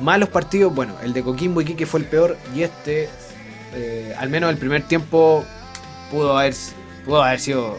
malos 0.00 0.28
partidos. 0.28 0.74
Bueno, 0.74 0.94
el 1.02 1.12
de 1.12 1.22
Coquimbo 1.22 1.60
y 1.60 1.64
Quique 1.64 1.86
fue 1.86 2.00
el 2.00 2.06
peor 2.06 2.36
y 2.54 2.62
este, 2.62 3.08
eh, 3.74 4.14
al 4.18 4.28
menos 4.28 4.50
el 4.50 4.56
primer 4.56 4.82
tiempo, 4.82 5.44
pudo 6.10 6.36
haber, 6.36 6.54
pudo 7.04 7.22
haber 7.22 7.38
sido 7.38 7.78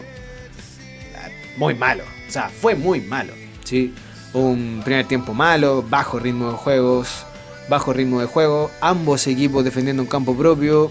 muy 1.56 1.74
malo. 1.74 2.04
O 2.28 2.32
sea, 2.32 2.48
fue 2.48 2.74
muy 2.74 3.00
malo. 3.00 3.34
¿sí? 3.64 3.94
Un 4.32 4.80
primer 4.84 5.06
tiempo 5.06 5.34
malo, 5.34 5.84
bajo 5.86 6.18
ritmo 6.18 6.52
de 6.52 6.56
juegos, 6.56 7.26
bajo 7.68 7.92
ritmo 7.92 8.20
de 8.20 8.26
juego, 8.26 8.70
ambos 8.80 9.26
equipos 9.26 9.64
defendiendo 9.64 10.02
un 10.02 10.08
campo 10.08 10.36
propio. 10.36 10.90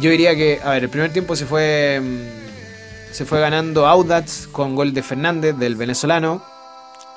Yo 0.00 0.10
diría 0.10 0.36
que, 0.36 0.60
a 0.62 0.70
ver, 0.70 0.84
el 0.84 0.90
primer 0.90 1.12
tiempo 1.12 1.34
se 1.34 1.44
fue 1.44 2.00
mm, 2.00 2.48
se 3.12 3.24
fue 3.24 3.40
ganando 3.40 3.86
Audax 3.86 4.48
con 4.52 4.76
gol 4.76 4.92
de 4.92 5.02
Fernández 5.02 5.56
del 5.56 5.76
venezolano. 5.76 6.42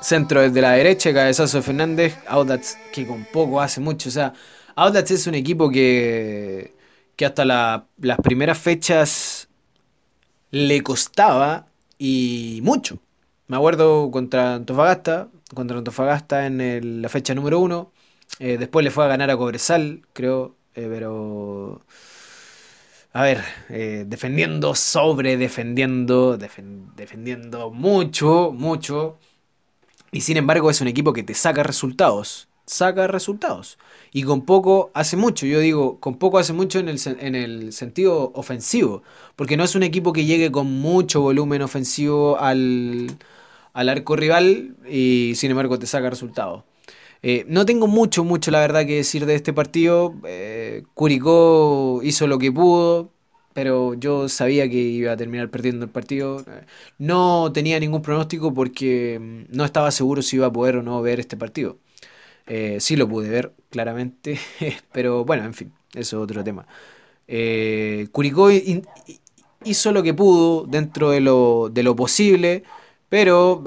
Centro 0.02 0.42
desde 0.42 0.62
la 0.62 0.72
derecha, 0.72 1.14
cabezazo 1.14 1.58
de 1.58 1.64
Fernández. 1.64 2.18
Audax 2.28 2.78
que 2.92 3.06
con 3.06 3.26
poco 3.26 3.62
hace 3.62 3.82
mucho. 3.82 4.10
O 4.10 4.12
sea, 4.12 4.34
Audax 4.76 5.12
es 5.12 5.28
un 5.28 5.36
equipo 5.36 5.70
que, 5.70 6.74
que 7.16 7.26
hasta 7.26 7.46
las 7.46 8.18
primeras 8.24 8.58
fechas 8.58 9.48
le 10.50 10.82
costaba 10.82 11.68
y 12.00 12.62
mucho. 12.64 12.98
Me 13.48 13.58
acuerdo 13.58 14.10
contra 14.12 14.56
Antofagasta, 14.56 15.28
contra 15.54 15.78
Antofagasta 15.78 16.46
en 16.46 17.02
la 17.02 17.10
fecha 17.10 17.34
número 17.34 17.60
uno. 17.60 17.92
Eh, 18.40 18.58
después 18.58 18.84
le 18.84 18.92
fue 18.92 19.06
a 19.06 19.08
ganar 19.08 19.30
a 19.30 19.38
Cobresal, 19.38 20.02
creo, 20.14 20.56
eh, 20.76 20.88
pero 20.90 21.82
a 23.14 23.24
ver, 23.24 23.44
eh, 23.70 24.06
defendiendo 24.08 24.74
sobre, 24.74 25.36
defendiendo, 25.38 26.38
defendiendo 26.38 27.70
mucho, 27.72 28.52
mucho. 28.54 29.18
Y 30.12 30.22
sin 30.22 30.38
embargo 30.38 30.70
es 30.70 30.82
un 30.82 30.88
equipo 30.88 31.14
que 31.14 31.24
te 31.24 31.34
saca 31.34 31.64
resultados. 31.64 32.48
Saca 32.66 33.08
resultados. 33.08 33.78
Y 34.14 34.24
con 34.24 34.46
poco 34.46 34.92
hace 34.94 35.18
mucho. 35.18 35.46
Yo 35.46 35.60
digo, 35.60 36.00
con 36.00 36.16
poco 36.16 36.38
hace 36.38 36.54
mucho 36.54 36.80
en 36.80 36.88
el, 36.88 37.00
en 37.06 37.36
el 37.36 37.74
sentido 37.74 38.32
ofensivo. 38.34 39.04
Porque 39.36 39.58
no 39.58 39.66
es 39.66 39.76
un 39.76 39.84
equipo 39.84 40.14
que 40.14 40.26
llegue 40.26 40.52
con 40.52 40.68
mucho 40.72 41.22
volumen 41.22 41.62
ofensivo 41.64 42.40
al, 42.40 43.18
al 43.74 43.90
arco 43.90 44.16
rival 44.16 44.76
y 44.90 45.34
sin 45.36 45.52
embargo 45.52 45.80
te 45.80 45.88
saca 45.88 46.10
resultados. 46.10 46.64
Eh, 47.24 47.46
no 47.48 47.66
tengo 47.66 47.88
mucho, 47.88 48.24
mucho 48.24 48.50
la 48.52 48.60
verdad 48.60 48.86
que 48.86 48.96
decir 48.98 49.26
de 49.26 49.36
este 49.36 49.54
partido. 49.54 50.16
Eh, 50.26 50.84
Curicó 50.94 52.02
hizo 52.04 52.28
lo 52.28 52.40
que 52.40 52.52
pudo, 52.52 53.12
pero 53.54 53.94
yo 53.94 54.28
sabía 54.30 54.70
que 54.70 54.78
iba 54.78 55.12
a 55.12 55.18
terminar 55.18 55.50
perdiendo 55.50 55.86
el 55.86 55.92
partido. 55.92 56.44
No 56.98 57.52
tenía 57.54 57.80
ningún 57.80 58.02
pronóstico 58.02 58.54
porque 58.54 59.20
mm, 59.20 59.56
no 59.56 59.66
estaba 59.66 59.92
seguro 59.92 60.22
si 60.22 60.38
iba 60.38 60.48
a 60.48 60.54
poder 60.54 60.78
o 60.78 60.84
no 60.84 61.02
ver 61.02 61.20
este 61.20 61.38
partido. 61.38 61.78
Eh, 62.48 62.78
sí 62.80 62.96
lo 62.96 63.08
pude 63.08 63.30
ver, 63.30 63.54
claramente, 63.70 64.40
pero 64.92 65.26
bueno, 65.26 65.46
en 65.46 65.54
fin, 65.54 65.74
eso 65.94 66.18
es 66.18 66.24
otro 66.24 66.44
tema. 66.44 66.66
Curicó 68.12 68.50
hizo 69.64 69.92
lo 69.92 70.04
que 70.04 70.14
pudo 70.14 70.66
dentro 70.66 71.12
de 71.12 71.22
lo, 71.22 71.70
de 71.72 71.84
lo 71.84 71.96
posible, 71.96 72.64
pero 73.12 73.64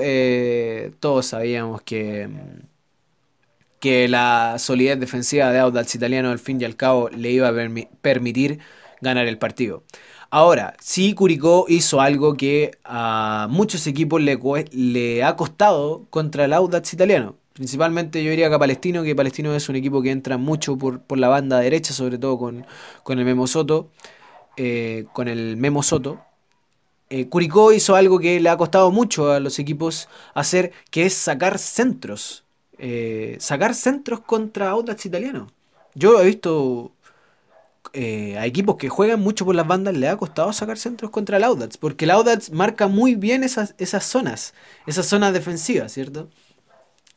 todos 1.01 1.27
sabíamos 1.27 1.83
que 1.83 2.29
que 3.85 4.09
la 4.09 4.57
solidez 4.59 4.99
defensiva 4.99 5.53
de 5.53 5.59
Audax 5.59 5.95
Italiano 5.95 6.31
al 6.31 6.39
fin 6.39 6.59
y 6.59 6.65
al 6.65 6.75
cabo 6.75 7.11
le 7.11 7.31
iba 7.33 7.49
a 7.49 7.53
permitir 8.01 8.61
ganar 9.03 9.27
el 9.27 9.37
partido. 9.37 9.85
Ahora, 10.31 10.75
sí 10.81 11.13
Curicó 11.13 11.67
hizo 11.69 12.01
algo 12.01 12.35
que 12.35 12.79
a 12.83 13.47
muchos 13.51 13.87
equipos 13.87 14.23
le, 14.23 15.23
ha 15.23 15.37
costado 15.37 16.07
contra 16.09 16.47
el 16.47 16.55
Audax 16.55 16.95
Italiano. 16.95 17.37
Principalmente 17.53 18.25
yo 18.25 18.31
diría 18.31 18.49
que 18.49 18.55
a 18.55 18.59
Palestino, 18.59 19.03
que 19.03 19.15
Palestino 19.15 19.55
es 19.55 19.69
un 19.69 19.77
equipo 19.77 20.01
que 20.01 20.13
entra 20.13 20.39
mucho 20.39 20.79
por, 20.79 21.03
la 21.19 21.29
banda 21.29 21.61
derecha, 21.61 21.93
sobre 21.93 22.17
todo 22.17 22.39
con, 22.39 22.65
el 23.07 23.25
Memo 23.27 23.47
Soto. 23.47 23.91
Eh, 24.57 25.05
con 25.13 25.29
el 25.29 25.59
Memo 25.59 25.83
Soto. 25.83 26.23
Eh, 27.15 27.29
Curicó 27.29 27.73
hizo 27.73 27.95
algo 27.95 28.19
que 28.19 28.41
le 28.41 28.49
ha 28.49 28.57
costado 28.57 28.91
mucho 28.91 29.31
a 29.31 29.39
los 29.39 29.61
equipos 29.61 30.09
hacer, 30.35 30.73
que 30.91 31.07
es 31.07 31.15
sacar 31.15 31.61
centros. 31.61 32.43
Eh, 32.77 33.37
sacar 33.39 33.77
centros 33.77 34.19
contra 34.19 34.71
Audax 34.71 35.07
italiano. 35.07 35.47
Yo 35.95 36.21
he 36.21 36.27
visto 36.27 36.91
eh, 37.93 38.37
a 38.37 38.47
equipos 38.47 38.75
que 38.75 38.89
juegan 38.89 39.21
mucho 39.21 39.45
por 39.45 39.55
las 39.55 39.65
bandas, 39.65 39.95
le 39.97 40.09
ha 40.09 40.17
costado 40.17 40.53
sacar 40.53 40.77
centros 40.77 41.13
contra 41.13 41.37
el 41.37 41.45
Audax, 41.45 41.77
porque 41.77 42.05
el 42.05 42.11
Audax 42.11 42.51
marca 42.51 42.89
muy 42.89 43.15
bien 43.15 43.45
esas, 43.45 43.77
esas 43.79 44.05
zonas, 44.05 44.53
esas 44.85 45.07
zonas 45.07 45.33
defensivas, 45.33 45.93
¿cierto? 45.93 46.31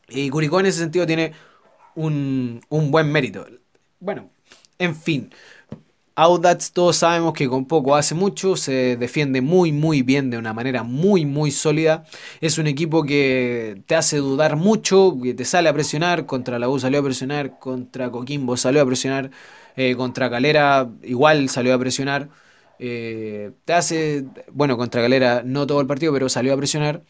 Y 0.10 0.30
Curicó 0.30 0.60
en 0.60 0.68
ese 0.68 0.78
sentido 0.78 1.08
tiene 1.08 1.34
un, 1.96 2.62
un 2.70 2.92
buen 2.92 3.12
mérito. 3.12 3.48
Bueno, 4.00 4.30
en 4.78 4.96
fin. 4.96 5.32
Audax 6.20 6.72
todos 6.72 6.98
sabemos 6.98 7.34
que 7.34 7.48
con 7.48 7.66
poco 7.68 7.96
hace 7.96 8.16
mucho, 8.16 8.56
se 8.56 8.98
defiende 8.98 9.40
muy 9.42 9.72
muy 9.72 10.02
bien 10.02 10.32
de 10.32 10.40
una 10.40 10.52
manera 10.52 10.82
muy 10.82 11.28
muy 11.28 11.52
sólida. 11.52 12.06
Es 12.42 12.58
un 12.58 12.66
equipo 12.66 13.04
que 13.04 13.84
te 13.86 13.94
hace 13.96 14.18
dudar 14.18 14.56
mucho, 14.56 15.16
que 15.22 15.36
te 15.36 15.46
sale 15.46 15.70
a 15.70 15.74
presionar, 15.74 16.26
contra 16.26 16.58
la 16.58 16.70
U 16.70 16.80
salió 16.80 17.02
a 17.02 17.04
presionar, 17.04 17.60
contra 17.60 18.10
Coquimbo 18.10 18.58
salió 18.58 18.82
a 18.82 18.86
presionar, 18.88 19.30
eh, 19.76 19.96
contra 19.96 20.28
Calera 20.32 20.90
igual 21.04 21.50
salió 21.50 21.76
a 21.76 21.78
presionar. 21.80 22.30
Eh, 22.80 23.52
te 23.66 23.74
hace, 23.74 24.26
bueno, 24.52 24.76
contra 24.76 25.04
Calera 25.04 25.44
no 25.46 25.68
todo 25.68 25.82
el 25.82 25.88
partido, 25.88 26.14
pero 26.14 26.30
salió 26.30 26.52
a 26.54 26.58
presionar. 26.58 27.04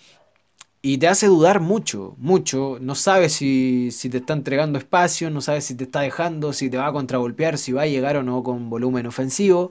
Y 0.87 0.99
te 0.99 1.09
hace 1.09 1.27
dudar 1.27 1.59
mucho, 1.59 2.15
mucho. 2.17 2.77
No 2.79 2.95
sabes 2.95 3.33
si, 3.33 3.89
te 4.09 4.19
está 4.19 4.31
entregando 4.31 4.79
espacio, 4.79 5.29
no 5.29 5.41
sabes 5.41 5.65
si 5.65 5.75
te 5.75 5.83
está 5.83 5.99
dejando, 5.99 6.53
si 6.53 6.69
te 6.69 6.77
va 6.77 6.87
a 6.87 6.93
contragolpear, 6.93 7.57
si 7.57 7.73
va 7.73 7.81
a 7.81 7.87
llegar 7.87 8.15
o 8.15 8.23
no 8.23 8.41
con 8.41 8.69
volumen 8.69 9.05
ofensivo. 9.05 9.69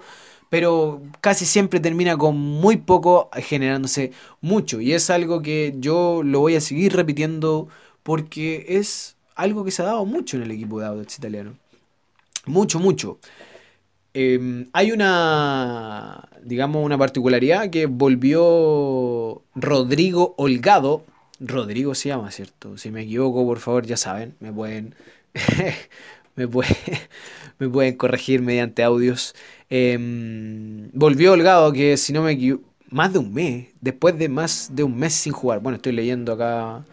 Pero 0.50 1.00
casi 1.22 1.46
siempre 1.46 1.80
termina 1.80 2.18
con 2.18 2.36
muy 2.36 2.76
poco 2.76 3.30
generándose 3.32 4.12
mucho. 4.42 4.82
Y 4.82 4.92
es 4.92 5.08
algo 5.08 5.40
que 5.40 5.74
yo 5.78 6.20
lo 6.22 6.40
voy 6.40 6.56
a 6.56 6.60
seguir 6.60 6.94
repitiendo 6.94 7.68
porque 8.02 8.66
es 8.68 9.16
algo 9.36 9.64
que 9.64 9.70
se 9.70 9.80
ha 9.80 9.86
dado 9.86 10.04
mucho 10.04 10.36
en 10.36 10.42
el 10.42 10.50
equipo 10.50 10.80
de 10.80 10.86
Audax 10.86 11.16
italiano. 11.16 11.56
Mucho, 12.44 12.78
mucho. 12.78 13.20
Em, 14.12 14.68
hay 14.74 14.92
una, 14.92 16.28
digamos, 16.46 16.84
una 16.84 16.96
particularidad 16.96 17.70
que 17.70 17.86
volvió 17.86 19.42
Rodrigo 19.54 20.34
Holgado. 20.38 21.04
Rodrigo 21.40 21.94
se 21.94 22.08
llama, 22.10 22.30
¿cierto? 22.30 22.78
Si 22.78 22.90
me 22.90 23.02
equivoco, 23.02 23.44
por 23.44 23.58
favor, 23.58 23.84
ya 23.84 23.96
saben, 23.96 24.36
me 24.40 24.52
pueden, 24.52 24.94
me, 26.36 26.48
pueden 27.68 27.96
corregir 27.96 28.42
mediante 28.42 28.84
audios. 28.84 29.34
Em, 29.68 30.88
volvió 30.92 31.32
Holgado, 31.32 31.72
que 31.72 31.96
si 31.96 32.12
no 32.12 32.22
me 32.22 32.32
equivoco, 32.32 32.64
más 32.90 33.12
de 33.12 33.18
un 33.18 33.34
mes, 33.34 33.66
después 33.80 34.16
de 34.16 34.28
más 34.28 34.70
de 34.72 34.84
un 34.84 34.96
mes 34.96 35.14
sin 35.14 35.32
jugar. 35.32 35.60
Bueno, 35.60 35.76
estoy 35.76 35.92
leyendo 35.92 36.32
acá 36.32 36.84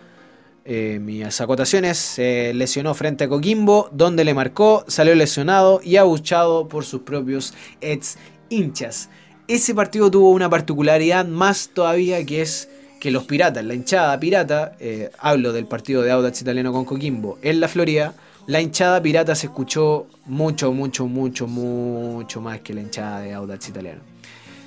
eh, 0.66 0.98
mis 1.00 1.40
acotaciones, 1.40 1.98
se 1.98 2.54
lesionó 2.56 2.96
frente 2.96 3.26
a 3.26 3.30
Coquimbo, 3.30 3.90
donde 3.92 4.24
le 4.24 4.34
marcó, 4.34 4.84
salió 4.88 5.14
lesionado 5.14 5.80
y 5.84 5.98
abuchado 5.98 6.68
por 6.68 6.86
sus 6.86 7.02
propios 7.02 7.54
ex 7.82 8.18
hinchas. 8.50 9.10
Ese 9.48 9.76
partido 9.76 10.10
tuvo 10.10 10.32
una 10.32 10.50
particularidad 10.50 11.26
más 11.26 11.70
todavía 11.74 12.26
que 12.26 12.42
es 12.42 12.70
que 13.02 13.12
los 13.12 13.26
piratas, 13.26 13.66
la 13.66 13.74
hinchada 13.74 14.18
pirata, 14.18 14.78
eh, 14.80 15.12
hablo 15.20 15.52
del 15.52 15.66
partido 15.66 16.02
de 16.02 16.12
Audax 16.12 16.42
italiano 16.42 16.72
con 16.72 16.86
Coquimbo 16.86 17.38
en 17.42 17.60
la 17.60 17.68
Florida, 17.68 18.14
la 18.48 18.62
hinchada 18.62 19.02
pirata 19.02 19.36
se 19.36 19.48
escuchó 19.48 20.08
mucho, 20.26 20.72
mucho, 20.72 21.08
mucho, 21.08 21.48
mucho 21.48 22.40
más 22.40 22.62
que 22.62 22.74
la 22.74 22.82
hinchada 22.82 23.20
de 23.20 23.34
Audax 23.34 23.68
italiano. 23.68 24.02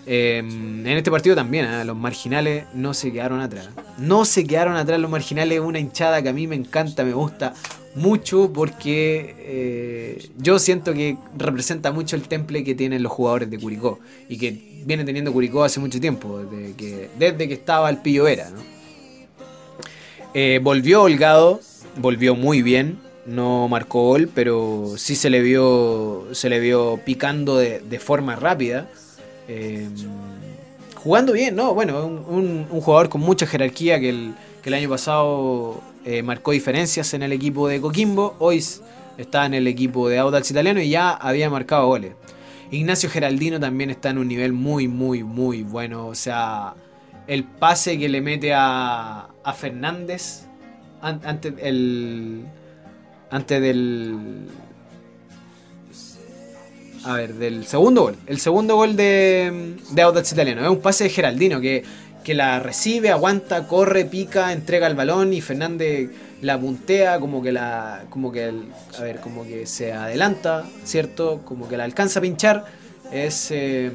Em, 0.04 0.86
en 0.86 0.98
este 0.98 1.10
partido 1.10 1.34
también, 1.34 1.64
¿eh? 1.64 1.84
los 1.86 1.96
marginales 1.96 2.66
no 2.74 2.92
se 2.92 3.10
quedaron 3.10 3.40
atrás. 3.40 3.70
No 3.96 4.26
se 4.26 4.46
quedaron 4.46 4.76
atrás 4.76 5.00
los 5.00 5.10
marginales, 5.10 5.58
una 5.60 5.78
hinchada 5.78 6.22
que 6.22 6.28
a 6.28 6.32
mí 6.34 6.46
me 6.46 6.54
encanta, 6.54 7.02
me 7.02 7.14
gusta 7.14 7.54
mucho 7.96 8.52
porque 8.52 9.34
eh, 9.38 10.28
yo 10.36 10.58
siento 10.58 10.92
que 10.92 11.16
representa 11.36 11.92
mucho 11.92 12.14
el 12.14 12.28
temple 12.28 12.62
que 12.62 12.74
tienen 12.74 13.02
los 13.02 13.10
jugadores 13.10 13.50
de 13.50 13.58
Curicó 13.58 13.98
y 14.28 14.36
que 14.36 14.82
viene 14.84 15.04
teniendo 15.04 15.32
Curicó 15.32 15.64
hace 15.64 15.80
mucho 15.80 15.98
tiempo, 15.98 16.38
desde 16.38 16.74
que, 16.74 17.08
desde 17.18 17.48
que 17.48 17.54
estaba 17.54 17.90
el 17.90 17.98
Pillo 17.98 18.24
Vera. 18.24 18.48
Eh, 20.34 20.60
volvió 20.62 21.02
Holgado, 21.02 21.60
volvió 21.96 22.34
muy 22.36 22.60
bien, 22.60 22.98
no 23.24 23.66
marcó 23.68 24.02
gol, 24.08 24.28
pero 24.32 24.92
sí 24.98 25.16
se 25.16 25.30
le 25.30 25.40
vio, 25.40 26.28
se 26.32 26.50
le 26.50 26.60
vio 26.60 27.00
picando 27.04 27.56
de, 27.56 27.98
forma 27.98 28.36
rápida. 28.36 28.88
Eh, 29.48 29.88
jugando 30.94 31.32
bien, 31.32 31.56
¿no? 31.56 31.72
Bueno, 31.72 32.04
un, 32.06 32.66
jugador 32.68 33.08
con 33.08 33.22
mucha 33.22 33.46
jerarquía 33.46 33.98
que 33.98 34.10
el, 34.10 34.34
que 34.66 34.70
el 34.70 34.74
año 34.74 34.88
pasado 34.88 35.80
eh, 36.04 36.24
marcó 36.24 36.50
diferencias 36.50 37.14
en 37.14 37.22
el 37.22 37.30
equipo 37.30 37.68
de 37.68 37.80
Coquimbo, 37.80 38.34
hoy 38.40 38.60
está 39.16 39.46
en 39.46 39.54
el 39.54 39.68
equipo 39.68 40.08
de 40.08 40.18
Audax 40.18 40.50
Italiano 40.50 40.80
y 40.80 40.90
ya 40.90 41.10
había 41.10 41.48
marcado 41.48 41.86
goles. 41.86 42.14
Ignacio 42.72 43.08
Geraldino 43.08 43.60
también 43.60 43.90
está 43.90 44.10
en 44.10 44.18
un 44.18 44.26
nivel 44.26 44.52
muy, 44.52 44.88
muy, 44.88 45.22
muy 45.22 45.62
bueno. 45.62 46.08
O 46.08 46.16
sea, 46.16 46.74
el 47.28 47.44
pase 47.44 47.96
que 47.96 48.08
le 48.08 48.20
mete 48.20 48.54
a, 48.54 49.28
a 49.44 49.52
Fernández 49.52 50.46
antes, 51.00 51.54
el, 51.58 52.44
antes 53.30 53.62
del... 53.62 54.48
A 57.04 57.12
ver, 57.12 57.34
del 57.34 57.64
segundo 57.66 58.02
gol. 58.02 58.16
El 58.26 58.40
segundo 58.40 58.74
gol 58.74 58.96
de, 58.96 59.76
de 59.92 60.02
Audax 60.02 60.32
Italiano. 60.32 60.64
Es 60.64 60.68
un 60.68 60.80
pase 60.80 61.04
de 61.04 61.10
Geraldino 61.10 61.60
que 61.60 61.84
que 62.26 62.34
la 62.34 62.58
recibe, 62.58 63.12
aguanta, 63.12 63.68
corre, 63.68 64.04
pica, 64.04 64.52
entrega 64.52 64.88
el 64.88 64.96
balón 64.96 65.32
y 65.32 65.40
Fernández 65.40 66.10
la 66.42 66.58
puntea, 66.58 67.20
como 67.20 67.40
que 67.40 67.52
la. 67.52 68.02
como 68.10 68.32
que 68.32 68.52
a 68.98 69.00
ver, 69.00 69.20
como 69.20 69.44
que 69.44 69.64
se 69.64 69.92
adelanta, 69.92 70.64
¿cierto? 70.82 71.42
Como 71.44 71.68
que 71.68 71.76
la 71.76 71.84
alcanza 71.84 72.18
a 72.18 72.22
pinchar. 72.22 72.64
Es. 73.12 73.52
Em, 73.52 73.92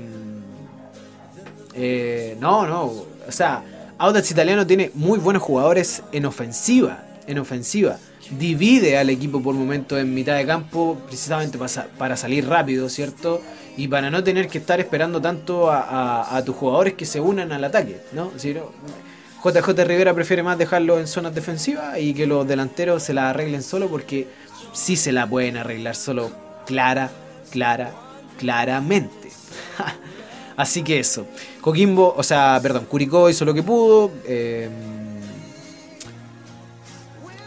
eh, 1.74 2.38
no, 2.40 2.66
no. 2.66 2.84
O 2.86 3.32
sea, 3.32 3.64
Audax 3.98 4.32
Italiano 4.32 4.66
tiene 4.66 4.92
muy 4.94 5.20
buenos 5.20 5.44
jugadores 5.44 6.02
en 6.14 6.26
ofensiva. 6.26 7.04
En 7.28 7.38
ofensiva. 7.38 7.98
Divide 8.30 8.98
al 8.98 9.10
equipo 9.10 9.42
por 9.42 9.56
momentos 9.56 10.00
en 10.00 10.14
mitad 10.14 10.36
de 10.38 10.46
campo, 10.46 10.98
precisamente 11.08 11.58
para, 11.98 12.16
salir 12.16 12.48
rápido, 12.48 12.88
¿cierto? 12.90 13.42
y 13.78 13.88
para 13.88 14.10
no 14.12 14.24
tener 14.24 14.48
que 14.48 14.58
estar 14.58 14.80
esperando 14.80 15.22
tanto 15.22 15.72
a, 15.72 16.42
tus 16.46 16.56
jugadores 16.56 16.94
que 16.94 17.06
se 17.06 17.20
unan 17.20 17.52
al 17.52 17.64
ataque, 17.64 18.02
¿no? 18.12 18.32
JJ 19.44 19.70
Rivera 19.86 20.14
prefiere 20.14 20.44
más 20.44 20.58
dejarlo 20.58 21.00
en 21.00 21.08
zonas 21.08 21.34
defensivas 21.34 21.98
y 21.98 22.14
que 22.14 22.28
los 22.28 22.48
delanteros 22.48 23.02
se 23.02 23.14
la 23.14 23.32
arreglen 23.32 23.64
solo 23.64 23.88
porque 23.88 24.28
sí 24.72 24.96
se 24.96 25.12
la 25.12 25.28
pueden 25.28 25.58
arreglar 25.58 25.96
solo 25.96 26.32
clara, 26.68 27.10
clara, 27.50 27.92
claramente. 28.38 29.30
Así 30.58 30.84
que 30.84 31.00
eso. 31.00 31.26
Coquimbo, 31.60 32.14
o 32.16 32.22
sea, 32.22 32.60
perdón, 32.62 32.86
Curicó 32.86 33.30
hizo 33.30 33.46
lo 33.46 33.54
que 33.54 33.64
pudo. 33.64 34.12
Eh, 34.28 34.70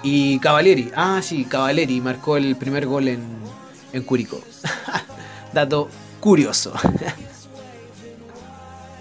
y 0.04 0.38
Cavalieri, 0.38 0.92
ah 0.94 1.20
sí, 1.22 1.46
Cavalieri 1.46 2.00
marcó 2.02 2.36
el 2.36 2.56
primer 2.56 2.86
gol 2.86 3.08
en, 3.08 3.22
en 3.94 4.02
Curicó. 4.02 4.38
Dato 5.52 5.88
curioso. 6.20 6.72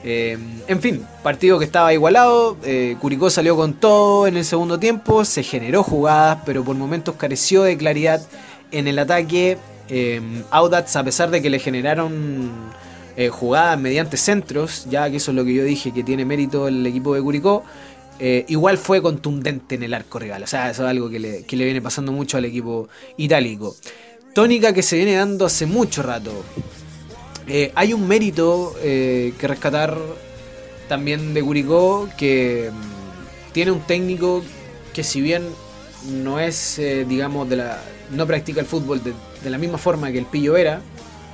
Eh, 0.06 0.38
en 0.68 0.82
fin, 0.82 1.08
partido 1.24 1.58
que 1.58 1.64
estaba 1.64 1.94
igualado. 1.94 2.58
Eh, 2.66 2.98
Curicó 3.00 3.30
salió 3.30 3.56
con 3.56 3.76
todo 3.76 4.28
en 4.28 4.36
el 4.36 4.44
segundo 4.44 4.78
tiempo. 4.78 5.24
Se 5.24 5.44
generó 5.44 5.82
jugadas, 5.82 6.40
pero 6.46 6.62
por 6.62 6.76
momentos 6.76 7.16
careció 7.16 7.64
de 7.64 7.78
claridad 7.78 8.22
en 8.72 8.90
el 8.90 9.00
ataque. 9.00 9.58
Eh, 9.88 10.20
Audax, 10.52 10.98
a 10.98 11.06
pesar 11.06 11.32
de 11.32 11.42
que 11.42 11.50
le 11.50 11.58
generaron 11.58 12.52
jugadas 13.32 13.80
mediante 13.80 14.18
centros, 14.18 14.88
ya 14.90 15.10
que 15.10 15.16
eso 15.16 15.32
es 15.32 15.38
lo 15.38 15.46
que 15.46 15.54
yo 15.54 15.64
dije 15.64 15.94
que 15.94 16.04
tiene 16.04 16.26
mérito 16.26 16.68
el 16.68 16.86
equipo 16.86 17.16
de 17.16 17.22
Curicó. 17.22 17.64
Igual 18.20 18.78
fue 18.78 19.02
contundente 19.02 19.76
en 19.76 19.84
el 19.84 19.94
arco 19.94 20.20
rival. 20.20 20.44
O 20.44 20.48
sea, 20.48 20.70
eso 20.70 20.84
es 20.84 20.90
algo 20.90 21.10
que 21.10 21.20
le, 21.20 21.44
que 21.44 21.56
le 21.56 21.66
viene 21.66 21.82
pasando 21.82 22.12
mucho 22.12 22.38
al 22.38 22.46
equipo 22.46 22.88
itálico. 23.18 23.76
Tónica 24.34 24.74
que 24.74 24.82
se 24.82 24.98
viene 24.98 25.16
dando 25.16 25.46
hace 25.46 25.66
mucho 25.66 26.02
rato. 26.02 26.32
Eh, 27.48 27.72
hay 27.76 27.94
un 27.94 28.08
mérito 28.08 28.74
eh, 28.82 29.34
que 29.38 29.48
rescatar 29.48 29.98
también 30.88 31.34
de 31.34 31.44
Curicó, 31.44 32.10
que 32.18 32.72
mm, 32.72 33.52
tiene 33.54 33.72
un 33.72 33.82
técnico 33.82 34.44
que 34.94 35.04
si 35.04 35.22
bien 35.22 35.44
no 36.08 36.40
es, 36.40 36.80
eh, 36.80 37.06
digamos, 37.08 37.50
de 37.50 37.58
la, 37.58 37.82
no 38.12 38.26
practica 38.26 38.60
el 38.60 38.66
fútbol 38.66 39.02
de, 39.04 39.14
la 39.50 39.58
misma 39.58 39.78
forma 39.78 40.12
que 40.12 40.20
el 40.20 40.26
Pillo 40.26 40.58
era, 40.58 40.82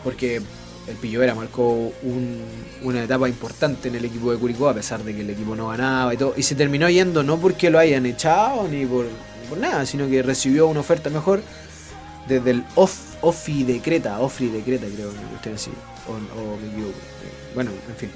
porque 0.04 0.42
el 0.90 0.96
Pillo 0.98 1.22
era 1.22 1.36
marcó 1.36 1.92
una 2.82 3.04
etapa 3.04 3.30
importante 3.30 3.88
en 3.90 3.96
el 3.96 4.06
equipo 4.06 4.32
de 4.32 4.38
Curicó, 4.38 4.70
a 4.70 4.74
pesar 4.74 5.04
de 5.04 5.16
que 5.16 5.22
el 5.22 5.30
equipo 5.30 5.56
no 5.56 5.68
ganaba 5.70 6.14
y 6.14 6.18
todo, 6.18 6.34
y 6.36 6.44
se 6.44 6.56
terminó 6.56 6.90
yendo 6.90 7.24
no 7.24 7.38
porque 7.38 7.70
lo 7.70 7.80
hayan 7.80 8.06
echado 8.06 8.68
ni 8.68 8.86
por, 8.86 9.06
nada, 9.58 9.86
sino 9.86 10.08
que 10.08 10.22
recibió 10.22 10.68
una 10.68 10.80
oferta 10.80 11.10
mejor 11.10 11.42
desde 12.28 12.52
el 12.52 12.64
off, 12.76 13.10
Offi 13.22 13.64
de 13.64 13.82
Creta, 13.82 14.20
Ofri 14.20 14.48
de 14.48 14.62
Creta 14.62 14.86
creo 14.94 15.12
que 15.12 15.36
usted 15.36 15.54
así, 15.54 15.72
o, 16.08 16.58
me 16.58 16.68
equivoco. 16.72 16.98
Bueno, 17.54 17.72
en 17.88 17.96
fin. 17.96 18.10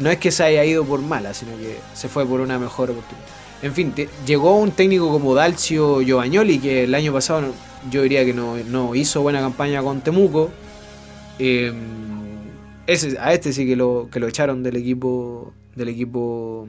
No 0.00 0.10
es 0.10 0.18
que 0.18 0.30
se 0.30 0.44
haya 0.44 0.64
ido 0.64 0.84
por 0.84 1.00
mala, 1.00 1.32
sino 1.32 1.56
que 1.56 1.78
se 1.94 2.08
fue 2.08 2.26
por 2.26 2.40
una 2.40 2.58
mejor 2.58 2.90
oportunidad. 2.90 3.26
En 3.62 3.72
fin, 3.72 3.94
llegó 4.26 4.56
un 4.56 4.72
técnico 4.72 5.10
como 5.10 5.34
Dalcio 5.34 6.00
Giovagnoli, 6.00 6.58
que 6.58 6.84
el 6.84 6.94
año 6.94 7.12
pasado 7.12 7.54
yo 7.90 8.02
diría 8.02 8.24
que 8.24 8.34
no, 8.34 8.94
hizo 8.94 9.22
buena 9.22 9.40
campaña 9.40 9.82
con 9.82 10.02
Temuco. 10.02 10.50
Em, 11.38 11.74
ese, 12.86 13.18
a 13.18 13.32
este 13.32 13.52
sí 13.52 13.66
que 13.66 13.76
lo, 13.76 14.08
que 14.10 14.20
lo 14.20 14.28
echaron 14.28 14.62
del 14.62 14.76
equipo. 14.76 15.52
Del 15.74 15.88
equipo. 15.88 16.66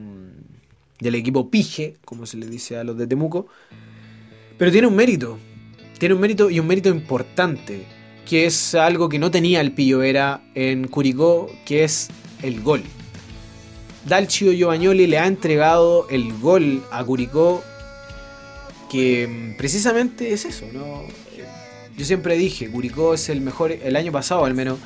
Del 0.99 1.15
equipo 1.15 1.49
Pige, 1.49 1.95
como 2.05 2.25
se 2.25 2.37
le 2.37 2.47
dice 2.47 2.77
a 2.77 2.83
los 2.83 2.97
de 2.97 3.07
Temuco. 3.07 3.47
Pero 4.57 4.71
tiene 4.71 4.87
un 4.87 4.95
mérito 4.95 5.37
tiene 5.97 6.15
un 6.15 6.21
mérito 6.21 6.49
y 6.49 6.59
un 6.59 6.67
mérito 6.67 6.89
importante, 6.89 7.85
que 8.27 8.45
es 8.45 8.75
algo 8.75 9.09
que 9.09 9.19
no 9.19 9.31
tenía 9.31 9.61
el 9.61 9.71
Pillo 9.71 9.99
Vera 9.99 10.41
en 10.53 10.87
Curicó, 10.87 11.51
que 11.65 11.83
es 11.83 12.09
el 12.43 12.61
gol. 12.61 12.83
Dalcio 14.05 14.51
Giovagnoli 14.53 15.07
le 15.07 15.17
ha 15.17 15.27
entregado 15.27 16.07
el 16.09 16.33
gol 16.39 16.83
a 16.91 17.03
Curicó, 17.03 17.63
que 18.89 19.27
mm, 19.27 19.57
precisamente 19.57 20.31
es 20.33 20.45
eso, 20.45 20.65
¿no? 20.71 21.01
Yo 21.97 22.05
siempre 22.05 22.37
dije, 22.37 22.69
Curicó 22.69 23.15
es 23.15 23.27
el 23.27 23.41
mejor, 23.41 23.71
el 23.71 23.95
año 23.95 24.11
pasado 24.11 24.45
al 24.45 24.53
menos, 24.53 24.77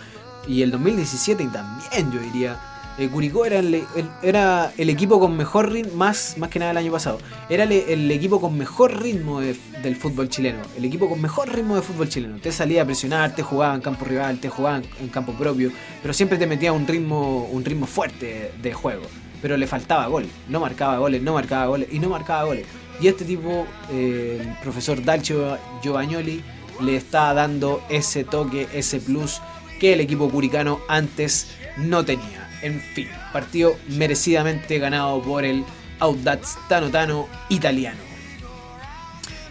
y 0.48 0.62
el 0.62 0.72
2017 0.72 1.46
también 1.52 2.10
yo 2.10 2.22
diría, 2.22 2.58
eh, 2.98 3.10
Curicó 3.10 3.44
era 3.44 3.60
el, 3.60 3.84
era 4.24 4.72
el 4.78 4.90
equipo 4.90 5.20
con 5.20 5.36
mejor 5.36 5.74
ritmo, 5.74 5.94
más, 5.94 6.38
más 6.38 6.50
que 6.50 6.60
nada 6.60 6.72
el 6.72 6.78
año 6.78 6.92
pasado, 6.94 7.20
era 7.50 7.66
el, 7.66 8.10
equipo 8.12 8.40
con 8.40 8.58
mejor 8.58 9.02
ritmo 9.02 9.42
del 9.42 9.96
fútbol 9.98 10.30
chileno, 10.30 10.60
el 10.78 10.86
equipo 10.86 11.10
con 11.10 11.20
mejor 11.20 11.54
ritmo 11.54 11.76
de 11.76 11.82
fútbol 11.82 12.08
chileno. 12.08 12.38
Te 12.38 12.54
salía 12.54 12.84
a 12.84 12.86
presionar, 12.86 13.36
te 13.36 13.44
jugaba 13.44 13.76
en 13.76 13.82
campo 13.82 14.06
rival, 14.06 14.40
te 14.40 14.48
jugaba 14.48 14.78
en 14.78 15.10
campo 15.10 15.34
propio, 15.34 15.70
pero 16.02 16.14
siempre 16.14 16.38
te 16.38 16.48
metía 16.48 16.72
un 16.72 16.88
ritmo, 16.88 17.44
un 17.52 17.66
ritmo 17.66 17.88
fuerte 17.88 18.54
de 18.62 18.74
juego. 18.74 19.04
Pero 19.42 19.58
le 19.58 19.68
faltaba 19.68 20.08
gol, 20.08 20.28
no 20.48 20.62
marcaba 20.62 20.98
goles, 20.98 21.22
no 21.22 21.34
marcaba 21.34 21.66
goles 21.66 21.90
y 21.92 22.00
no 22.00 22.08
marcaba 22.08 22.46
goles. 22.46 22.66
Y 23.02 23.08
este 23.08 23.26
tipo, 23.26 23.66
eh, 23.92 24.38
el 24.40 24.54
profesor 24.64 25.04
Dalcio 25.04 25.58
Giovagnoli, 25.82 26.44
le 26.82 26.96
está 26.96 27.34
dando 27.34 27.84
ese 27.90 28.24
toque, 28.24 28.68
ese 28.74 29.00
plus 29.00 29.42
que 29.80 29.94
el 29.94 30.02
equipo 30.02 30.30
curicano 30.30 30.80
antes 30.88 31.48
no 31.78 32.06
tenía. 32.06 32.50
En 32.62 32.80
fin, 32.80 33.08
partido 33.34 33.76
merecidamente 33.88 34.78
ganado 34.78 35.22
por 35.22 35.44
el 35.46 35.64
Audax 36.00 36.58
Tanotano 36.68 37.28
italiano. 37.50 38.12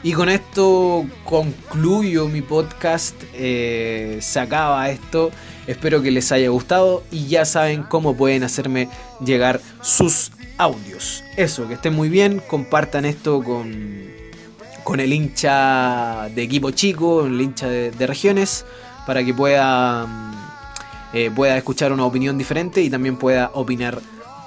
Y 0.03 0.13
con 0.13 0.31
esto 0.31 1.07
concluyo 1.25 2.29
mi 2.29 2.41
podcast. 2.41 3.15
Eh, 3.35 4.19
se 4.23 4.41
acaba 4.41 4.89
esto. 4.89 5.31
Espero 5.67 6.01
que 6.03 6.11
les 6.11 6.33
haya 6.33 6.49
gustado 6.49 7.05
y 7.11 7.27
ya 7.27 7.45
saben 7.45 7.83
cómo 7.83 8.17
pueden 8.17 8.43
hacerme 8.43 8.89
llegar 9.23 9.61
sus 9.83 10.33
audios. 10.57 11.23
Eso, 11.37 11.69
que 11.69 11.75
estén 11.75 11.95
muy 11.95 12.09
bien. 12.09 12.41
Compartan 12.49 13.05
esto 13.05 13.43
con, 13.43 14.10
con 14.85 15.01
el 15.01 15.13
hincha 15.13 16.29
de 16.35 16.43
equipo 16.43 16.71
chico, 16.71 17.27
el 17.27 17.41
hincha 17.41 17.69
de, 17.69 18.07
regiones, 18.07 18.65
para 19.07 19.25
que 19.25 19.35
pueda 19.35 20.07
eh, 21.13 21.31
pueda 21.35 21.57
escuchar 21.57 21.93
una 21.93 22.05
opinión 22.05 22.39
diferente 22.39 22.83
y 22.83 22.91
también 22.91 23.17
pueda 23.17 23.51
opinar 23.55 24.01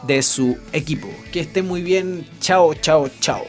de 0.03 0.21
su 0.21 0.57
equipo. 0.71 1.07
Que 1.31 1.41
esté 1.41 1.61
muy 1.61 1.81
bien. 1.81 2.27
Chao, 2.39 2.73
chao, 2.73 3.09
chao. 3.19 3.43